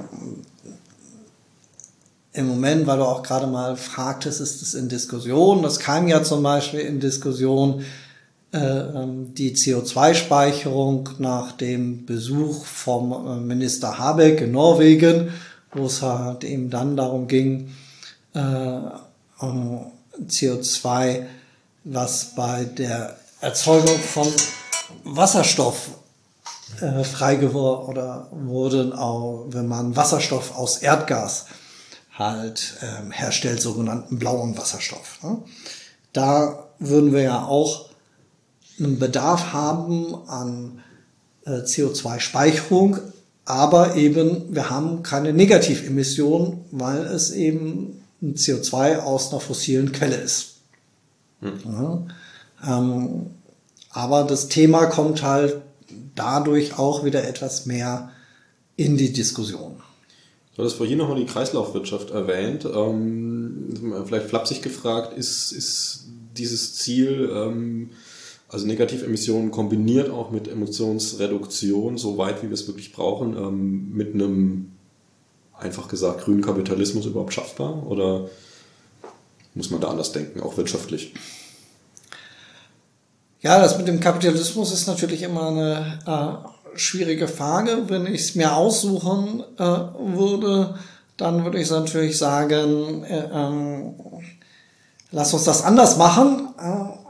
im 2.33 2.47
Moment, 2.47 2.87
weil 2.87 2.97
du 2.97 3.03
auch 3.03 3.23
gerade 3.23 3.47
mal 3.47 3.75
fragtest, 3.75 4.39
ist 4.39 4.61
es 4.61 4.73
in 4.73 4.87
Diskussion. 4.87 5.61
Das 5.63 5.79
kam 5.79 6.07
ja 6.07 6.23
zum 6.23 6.41
Beispiel 6.43 6.79
in 6.79 7.01
Diskussion 7.01 7.83
äh, 8.53 8.57
ähm, 8.57 9.33
die 9.33 9.55
CO2-Speicherung 9.55 11.09
nach 11.19 11.51
dem 11.53 12.05
Besuch 12.05 12.65
vom 12.65 13.11
äh, 13.11 13.35
Minister 13.39 13.97
Habeck 13.97 14.41
in 14.41 14.51
Norwegen, 14.51 15.29
wo 15.73 15.85
es 15.85 16.01
halt 16.01 16.45
eben 16.45 16.69
dann 16.69 16.95
darum 16.95 17.27
ging, 17.27 17.71
äh, 18.33 18.79
um 19.39 19.91
CO2, 20.19 21.26
was 21.84 22.36
bei 22.36 22.65
der 22.65 23.17
Erzeugung 23.41 23.97
von 24.00 24.28
Wasserstoff 25.04 25.89
äh, 26.80 27.45
oder 27.45 28.28
wurde, 28.32 28.97
auch 28.97 29.45
wenn 29.50 29.67
man 29.67 29.95
Wasserstoff 29.95 30.56
aus 30.56 30.78
Erdgas 30.78 31.45
halt 32.13 32.78
äh, 32.82 33.12
herstellt, 33.12 33.62
sogenannten 33.62 34.19
blauen 34.19 34.58
Wasserstoff. 34.58 35.19
Ne? 35.24 35.38
Da 36.13 36.67
würden 36.80 37.13
wir 37.13 37.21
ja 37.21 37.45
auch 37.45 37.89
einen 38.80 39.00
Bedarf 39.00 39.54
haben 39.54 40.15
an 40.28 40.82
äh, 41.45 41.62
CO2-Speicherung, 41.62 43.00
aber 43.45 43.95
eben 43.95 44.54
wir 44.54 44.69
haben 44.69 45.04
keine 45.04 45.34
Negativemissionen, 45.34 46.65
weil 46.71 47.06
es 47.06 47.32
eben 47.32 48.00
CO2 48.21 48.97
aus 48.99 49.32
einer 49.32 49.41
fossilen 49.41 49.91
Quelle 49.91 50.15
ist. 50.15 50.57
Hm. 51.41 51.53
Ja, 51.65 52.05
ähm, 52.67 53.32
aber 53.89 54.24
das 54.24 54.47
Thema 54.47 54.86
kommt 54.86 55.24
halt 55.24 55.61
dadurch 56.15 56.78
auch 56.78 57.03
wieder 57.03 57.28
etwas 57.28 57.65
mehr 57.65 58.11
in 58.76 58.97
die 58.97 59.11
Diskussion. 59.11 59.76
Du 60.55 60.61
hattest 60.61 60.78
vorhin 60.78 60.97
nochmal 60.97 61.17
die 61.17 61.26
Kreislaufwirtschaft 61.26 62.11
erwähnt. 62.11 62.65
Ähm, 62.65 64.03
vielleicht 64.05 64.28
flapsig 64.28 64.61
gefragt, 64.61 65.17
ist, 65.17 65.51
ist 65.51 66.05
dieses 66.38 66.76
Ziel, 66.76 67.30
ähm, 67.34 67.91
also 68.47 68.67
Negativemissionen 68.67 69.51
kombiniert 69.51 70.09
auch 70.09 70.30
mit 70.32 70.49
Emissionsreduktion, 70.49 71.97
so 71.97 72.17
weit 72.17 72.43
wie 72.43 72.47
wir 72.47 72.53
es 72.53 72.67
wirklich 72.67 72.91
brauchen, 72.91 73.38
ähm, 73.38 73.91
mit 73.93 74.13
einem 74.13 74.70
einfach 75.62 75.88
gesagt 75.88 76.26
grünen 76.26 76.41
Kapitalismus 76.41 77.05
überhaupt 77.05 77.34
schaffbar? 77.34 77.86
Oder 77.88 78.30
muss 79.53 79.70
man 79.70 79.82
da 79.82 79.89
anders 79.89 80.12
denken, 80.12 80.41
auch 80.41 80.57
wirtschaftlich? 80.57 81.14
Ja, 83.41 83.59
das 83.59 83.78
mit 83.78 83.88
dem 83.88 83.99
Kapitalismus 83.99 84.72
ist 84.72 84.88
natürlich 84.88 85.24
immer 85.24 85.47
eine 85.47 85.99
äh, 86.05 86.78
schwierige 86.78 87.28
Frage. 87.28 87.84
Wenn 87.88 88.05
ich 88.05 88.22
es 88.22 88.36
mir 88.36 88.55
aussuchen 88.55 89.43
äh, 89.57 89.64
würde, 89.64 90.76
dann 91.18 91.43
würde 91.43 91.59
ich 91.59 91.70
natürlich 91.70 92.18
sagen, 92.18 93.03
äh, 93.03 93.30
ähm, 93.34 93.95
lass 95.12 95.34
uns 95.34 95.43
das 95.43 95.64
anders 95.64 95.97
machen. 95.97 96.49
Äh, 96.59 97.01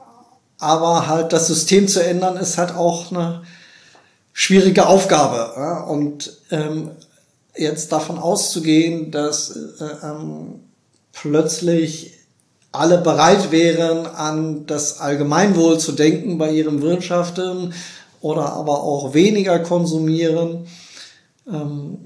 aber 0.57 1.07
halt 1.07 1.33
das 1.33 1.47
System 1.47 1.87
zu 1.87 2.03
ändern, 2.03 2.37
ist 2.37 2.57
halt 2.57 2.75
auch 2.75 3.11
eine 3.11 3.41
schwierige 4.31 4.85
Aufgabe. 4.87 5.85
Und 5.87 6.37
ähm, 6.51 6.91
jetzt 7.55 7.91
davon 7.91 8.17
auszugehen, 8.17 9.11
dass 9.11 9.55
äh, 9.79 9.83
ähm, 10.03 10.59
plötzlich 11.11 12.13
alle 12.71 12.97
bereit 12.99 13.51
wären, 13.51 14.05
an 14.05 14.65
das 14.65 14.99
Allgemeinwohl 14.99 15.77
zu 15.77 15.91
denken 15.91 16.37
bei 16.37 16.51
ihrem 16.51 16.81
Wirtschaften 16.81 17.73
oder 18.21 18.53
aber 18.53 18.83
auch 18.83 19.13
weniger 19.13 19.59
konsumieren, 19.59 20.67
ähm, 21.51 21.97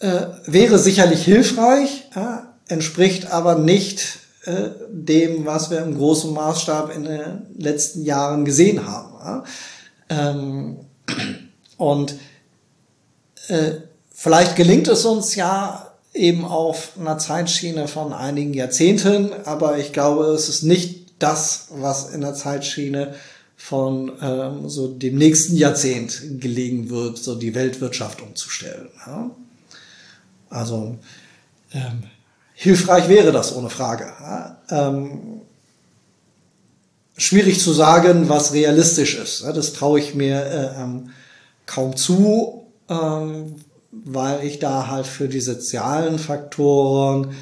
äh, 0.00 0.26
wäre 0.44 0.78
sicherlich 0.78 1.24
hilfreich, 1.24 2.10
äh, 2.14 2.72
entspricht 2.72 3.32
aber 3.32 3.54
nicht 3.54 4.18
äh, 4.44 4.70
dem, 4.90 5.46
was 5.46 5.70
wir 5.70 5.78
im 5.78 5.96
großen 5.96 6.34
Maßstab 6.34 6.94
in 6.94 7.04
den 7.04 7.46
letzten 7.56 8.04
Jahren 8.04 8.44
gesehen 8.44 8.86
haben. 8.86 9.44
Ähm, 10.08 10.76
und 11.78 12.16
äh, 13.48 13.72
vielleicht 14.16 14.56
gelingt 14.56 14.88
es 14.88 15.04
uns 15.04 15.36
ja 15.36 15.92
eben 16.14 16.44
auf 16.44 16.92
einer 16.98 17.18
Zeitschiene 17.18 17.86
von 17.86 18.12
einigen 18.12 18.54
Jahrzehnten, 18.54 19.30
aber 19.44 19.78
ich 19.78 19.92
glaube, 19.92 20.24
es 20.28 20.48
ist 20.48 20.62
nicht 20.62 21.12
das, 21.18 21.68
was 21.70 22.10
in 22.10 22.22
der 22.22 22.34
Zeitschiene 22.34 23.14
von 23.56 24.12
ähm, 24.20 24.68
so 24.68 24.88
dem 24.88 25.16
nächsten 25.16 25.56
Jahrzehnt 25.56 26.40
gelegen 26.40 26.90
wird, 26.90 27.18
so 27.18 27.34
die 27.34 27.54
Weltwirtschaft 27.54 28.22
umzustellen. 28.22 28.88
Ja? 29.06 29.30
Also 30.50 30.96
ähm, 31.72 32.04
hilfreich 32.54 33.08
wäre 33.08 33.32
das 33.32 33.54
ohne 33.54 33.70
Frage. 33.70 34.04
Ja? 34.20 34.60
Ähm, 34.70 35.40
schwierig 37.16 37.60
zu 37.60 37.72
sagen, 37.72 38.28
was 38.28 38.52
realistisch 38.52 39.16
ist. 39.16 39.42
Ja? 39.42 39.52
Das 39.52 39.72
traue 39.72 40.00
ich 40.00 40.14
mir 40.14 40.42
äh, 40.42 40.82
ähm, 40.82 41.10
kaum 41.64 41.96
zu, 41.96 42.66
ähm, 42.88 43.56
weil 44.04 44.44
ich 44.44 44.58
da 44.58 44.88
halt 44.88 45.06
für 45.06 45.28
die 45.28 45.40
sozialen 45.40 46.18
Faktoren 46.18 47.34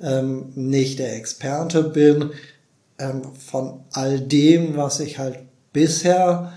ähm, 0.00 0.52
nicht 0.54 0.98
der 0.98 1.16
Experte 1.16 1.82
bin. 1.82 2.30
Ähm, 2.98 3.22
von 3.34 3.80
all 3.92 4.20
dem, 4.20 4.76
was 4.76 5.00
ich 5.00 5.18
halt 5.18 5.38
bisher 5.72 6.52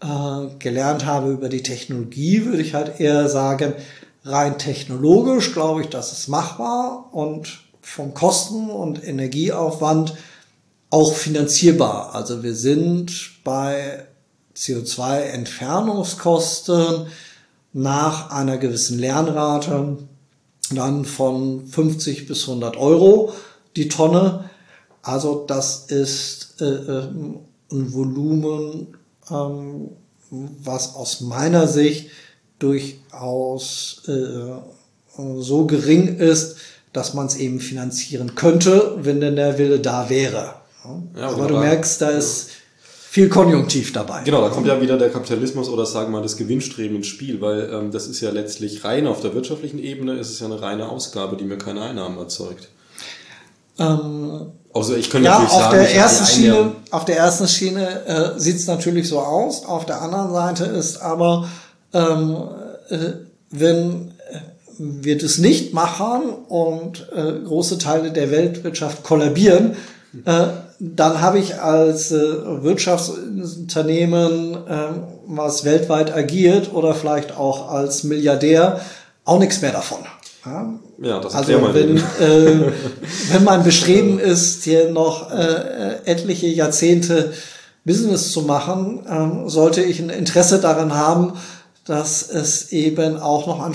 äh, 0.00 0.56
gelernt 0.58 1.06
habe 1.06 1.32
über 1.32 1.48
die 1.48 1.62
Technologie, 1.62 2.44
würde 2.44 2.62
ich 2.62 2.74
halt 2.74 3.00
eher 3.00 3.28
sagen, 3.28 3.74
rein 4.24 4.58
technologisch 4.58 5.52
glaube 5.52 5.82
ich, 5.82 5.88
das 5.88 6.12
ist 6.12 6.28
machbar 6.28 7.08
und 7.12 7.60
vom 7.80 8.14
Kosten- 8.14 8.70
und 8.70 9.04
Energieaufwand 9.04 10.14
auch 10.90 11.14
finanzierbar. 11.14 12.14
Also 12.14 12.42
wir 12.42 12.54
sind 12.54 13.42
bei 13.42 14.04
CO2-Entfernungskosten 14.56 17.06
nach 17.72 18.30
einer 18.30 18.58
gewissen 18.58 18.98
Lernrate 18.98 19.98
dann 20.70 21.04
von 21.04 21.66
50 21.66 22.26
bis 22.26 22.48
100 22.48 22.76
Euro 22.76 23.32
die 23.76 23.88
Tonne. 23.88 24.50
Also 25.02 25.44
das 25.46 25.86
ist 25.86 26.60
äh, 26.60 26.64
äh, 26.64 27.08
ein 27.72 27.92
Volumen, 27.92 28.96
ähm, 29.30 29.90
was 30.30 30.94
aus 30.94 31.20
meiner 31.20 31.66
Sicht 31.66 32.10
durchaus 32.58 34.02
äh, 34.06 34.52
so 35.38 35.66
gering 35.66 36.18
ist, 36.18 36.56
dass 36.92 37.14
man 37.14 37.26
es 37.26 37.36
eben 37.36 37.60
finanzieren 37.60 38.34
könnte, 38.34 38.96
wenn 39.00 39.20
denn 39.20 39.36
der 39.36 39.58
Wille 39.58 39.80
da 39.80 40.08
wäre. 40.08 40.54
Ja, 41.16 41.28
aber 41.28 41.46
du 41.46 41.58
merkst, 41.58 42.00
da 42.00 42.10
ist 42.10 42.50
viel 43.10 43.28
Konjunktiv 43.28 43.92
dabei. 43.92 44.22
Genau, 44.22 44.40
da 44.40 44.50
kommt 44.50 44.68
ja 44.68 44.80
wieder 44.80 44.96
der 44.96 45.10
Kapitalismus 45.10 45.68
oder 45.68 45.84
sagen 45.84 46.12
wir 46.12 46.18
mal 46.18 46.22
das 46.22 46.36
Gewinnstreben 46.36 46.98
ins 46.98 47.08
Spiel, 47.08 47.40
weil 47.40 47.68
ähm, 47.72 47.90
das 47.90 48.06
ist 48.06 48.20
ja 48.20 48.30
letztlich 48.30 48.84
rein 48.84 49.08
auf 49.08 49.20
der 49.20 49.34
wirtschaftlichen 49.34 49.80
Ebene, 49.80 50.12
ist 50.12 50.30
es 50.30 50.38
ja 50.38 50.46
eine 50.46 50.62
reine 50.62 50.88
Ausgabe, 50.88 51.36
die 51.36 51.42
mir 51.42 51.58
keine 51.58 51.82
Einnahmen 51.82 52.18
erzeugt. 52.18 52.68
Ähm, 53.80 54.52
also 54.72 54.94
ich 54.94 55.10
könnte 55.10 55.26
ja, 55.26 55.40
natürlich 55.40 55.52
auf 55.54 55.60
sagen, 55.60 55.76
der 55.78 55.94
ersten 55.96 56.26
Schiene, 56.26 56.72
auf 56.92 57.04
der 57.04 57.16
ersten 57.16 57.48
Schiene 57.48 58.06
äh, 58.06 58.38
sieht 58.38 58.58
es 58.58 58.68
natürlich 58.68 59.08
so 59.08 59.18
aus. 59.18 59.66
Auf 59.66 59.86
der 59.86 60.02
anderen 60.02 60.30
Seite 60.32 60.66
ist 60.66 61.02
aber, 61.02 61.48
ähm, 61.92 62.36
äh, 62.90 62.96
wenn 63.50 64.12
wir 64.78 65.18
das 65.18 65.38
nicht 65.38 65.74
machen 65.74 66.22
und 66.46 67.08
äh, 67.12 67.40
große 67.44 67.78
Teile 67.78 68.12
der 68.12 68.30
Weltwirtschaft 68.30 69.02
kollabieren, 69.02 69.74
äh, 70.24 70.46
dann 70.78 71.20
habe 71.20 71.38
ich 71.38 71.60
als 71.60 72.10
äh, 72.10 72.62
Wirtschaftsunternehmen, 72.62 74.54
äh, 74.54 74.88
was 75.26 75.64
weltweit 75.64 76.14
agiert 76.14 76.72
oder 76.72 76.94
vielleicht 76.94 77.36
auch 77.36 77.70
als 77.70 78.02
Milliardär 78.04 78.80
auch 79.24 79.38
nichts 79.38 79.60
mehr 79.60 79.72
davon. 79.72 79.98
Ja, 80.44 80.72
ja 81.02 81.20
das 81.20 81.34
also 81.34 81.52
wenn, 81.74 81.96
äh, 81.96 82.72
wenn 83.30 83.44
mein 83.44 83.62
Bestreben 83.62 84.18
ist, 84.18 84.64
hier 84.64 84.90
noch 84.90 85.30
äh, 85.30 85.98
etliche 86.06 86.46
Jahrzehnte 86.48 87.32
Business 87.84 88.32
zu 88.32 88.42
machen, 88.42 89.06
äh, 89.06 89.48
sollte 89.48 89.82
ich 89.82 90.00
ein 90.00 90.10
Interesse 90.10 90.58
daran 90.60 90.94
haben, 90.94 91.34
dass 91.84 92.28
es 92.28 92.72
eben 92.72 93.18
auch 93.18 93.46
noch 93.46 93.60
ein, 93.60 93.74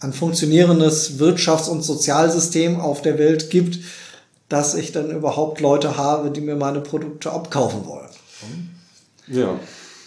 ein 0.00 0.12
funktionierendes 0.12 1.18
Wirtschafts- 1.18 1.68
und 1.68 1.82
Sozialsystem 1.82 2.80
auf 2.80 3.02
der 3.02 3.18
Welt 3.18 3.50
gibt, 3.50 3.78
dass 4.52 4.74
ich 4.74 4.92
dann 4.92 5.10
überhaupt 5.10 5.60
Leute 5.62 5.96
habe, 5.96 6.30
die 6.30 6.42
mir 6.42 6.56
meine 6.56 6.80
Produkte 6.80 7.32
abkaufen 7.32 7.86
wollen. 7.86 8.10
Ja. 9.26 9.58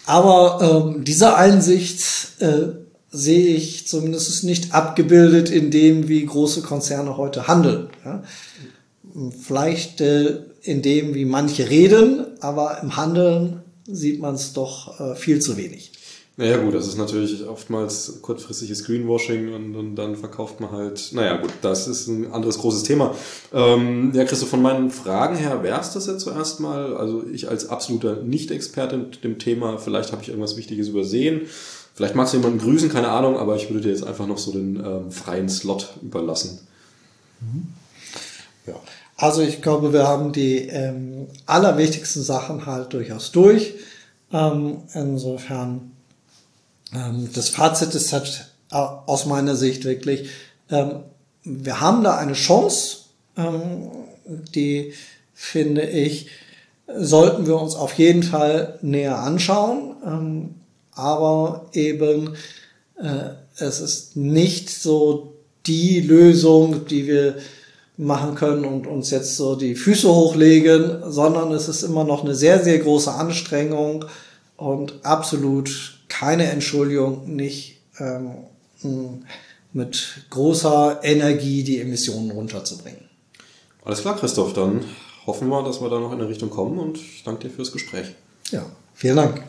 Aber 0.06 0.92
ähm, 0.94 1.02
diese 1.02 1.34
Einsicht 1.34 2.00
äh, 2.38 2.68
sehe 3.10 3.56
ich 3.56 3.88
zumindest 3.88 4.44
nicht 4.44 4.72
abgebildet 4.72 5.50
in 5.50 5.72
dem, 5.72 6.06
wie 6.06 6.24
große 6.24 6.62
Konzerne 6.62 7.16
heute 7.16 7.48
handeln. 7.48 7.88
Ja? 8.04 8.22
Vielleicht 9.42 10.00
äh, 10.00 10.42
in 10.62 10.80
dem, 10.80 11.14
wie 11.14 11.24
manche 11.24 11.68
reden, 11.68 12.26
aber 12.40 12.80
im 12.82 12.96
Handeln 12.96 13.62
sieht 13.84 14.20
man 14.20 14.36
es 14.36 14.52
doch 14.52 15.00
äh, 15.00 15.16
viel 15.16 15.40
zu 15.40 15.56
wenig. 15.56 15.90
Naja 16.38 16.58
gut, 16.58 16.74
das 16.74 16.86
ist 16.86 16.98
natürlich 16.98 17.46
oftmals 17.46 18.18
kurzfristiges 18.20 18.84
Greenwashing 18.84 19.54
und, 19.54 19.74
und 19.74 19.96
dann 19.96 20.16
verkauft 20.16 20.60
man 20.60 20.70
halt, 20.70 21.08
naja 21.12 21.38
gut, 21.38 21.50
das 21.62 21.88
ist 21.88 22.08
ein 22.08 22.30
anderes 22.30 22.58
großes 22.58 22.82
Thema. 22.82 23.14
Ähm, 23.54 24.12
ja, 24.14 24.24
Christoph, 24.24 24.50
von 24.50 24.60
meinen 24.60 24.90
Fragen 24.90 25.36
her 25.36 25.62
wäre 25.62 25.80
es 25.80 25.92
das 25.92 26.06
jetzt 26.06 26.20
zuerst 26.20 26.60
mal. 26.60 26.94
Also 26.94 27.24
ich 27.26 27.48
als 27.48 27.70
absoluter 27.70 28.16
Nicht-Experte 28.16 28.96
in 28.96 29.10
dem 29.24 29.38
Thema, 29.38 29.78
vielleicht 29.78 30.12
habe 30.12 30.20
ich 30.22 30.28
irgendwas 30.28 30.58
Wichtiges 30.58 30.88
übersehen. 30.88 31.42
Vielleicht 31.94 32.14
magst 32.14 32.34
du 32.34 32.36
jemanden 32.36 32.58
grüßen, 32.58 32.90
keine 32.90 33.08
Ahnung, 33.08 33.38
aber 33.38 33.56
ich 33.56 33.70
würde 33.70 33.80
dir 33.80 33.90
jetzt 33.90 34.04
einfach 34.04 34.26
noch 34.26 34.36
so 34.36 34.52
den 34.52 34.76
ähm, 34.76 35.10
freien 35.10 35.48
Slot 35.48 35.94
überlassen. 36.02 36.60
Mhm. 37.40 37.68
Ja. 38.66 38.74
Also 39.16 39.40
ich 39.40 39.62
glaube, 39.62 39.94
wir 39.94 40.06
haben 40.06 40.32
die 40.32 40.68
ähm, 40.68 41.28
allerwichtigsten 41.46 42.22
Sachen 42.22 42.66
halt 42.66 42.92
durchaus 42.92 43.32
durch. 43.32 43.76
Ähm, 44.30 44.82
insofern 44.92 45.92
ähm, 46.94 47.30
das 47.34 47.48
Fazit 47.48 47.94
ist 47.94 48.12
halt 48.12 48.46
aus 48.70 49.26
meiner 49.26 49.54
Sicht 49.56 49.84
wirklich, 49.84 50.28
ähm, 50.70 51.02
wir 51.44 51.80
haben 51.80 52.02
da 52.02 52.16
eine 52.16 52.32
Chance, 52.32 52.98
ähm, 53.36 53.90
die 54.54 54.92
finde 55.34 55.82
ich, 55.82 56.28
sollten 56.96 57.46
wir 57.46 57.60
uns 57.60 57.74
auf 57.74 57.92
jeden 57.94 58.22
Fall 58.22 58.78
näher 58.82 59.18
anschauen. 59.18 60.54
aber 60.92 61.66
eben, 61.72 62.34
äh, 62.96 63.30
es 63.58 63.80
ist 63.80 64.16
nicht 64.16 64.70
so 64.70 65.34
die 65.66 66.00
Lösung, 66.00 66.86
die 66.86 67.06
wir 67.06 67.36
machen 67.96 68.34
können 68.34 68.64
und 68.64 68.86
uns 68.86 69.10
jetzt 69.10 69.36
so 69.36 69.56
die 69.56 69.74
Füße 69.74 70.08
hochlegen, 70.08 71.02
sondern 71.10 71.52
es 71.52 71.68
ist 71.68 71.82
immer 71.82 72.04
noch 72.04 72.24
eine 72.24 72.34
sehr, 72.34 72.62
sehr 72.62 72.78
große 72.78 73.12
Anstrengung 73.12 74.04
und 74.56 74.94
absolut 75.02 75.95
keine 76.18 76.50
Entschuldigung, 76.50 77.34
nicht 77.34 77.78
ähm, 77.98 79.24
mit 79.72 80.24
großer 80.30 81.00
Energie 81.02 81.62
die 81.62 81.80
Emissionen 81.80 82.30
runterzubringen. 82.30 83.00
Alles 83.84 84.00
klar, 84.00 84.16
Christoph, 84.16 84.54
dann 84.54 84.84
hoffen 85.26 85.48
wir, 85.48 85.62
dass 85.62 85.80
wir 85.80 85.90
da 85.90 86.00
noch 86.00 86.12
in 86.12 86.20
eine 86.20 86.28
Richtung 86.28 86.50
kommen 86.50 86.78
und 86.78 86.96
ich 86.96 87.22
danke 87.24 87.48
dir 87.48 87.54
fürs 87.54 87.72
Gespräch. 87.72 88.14
Ja, 88.50 88.64
vielen 88.94 89.16
Dank. 89.16 89.42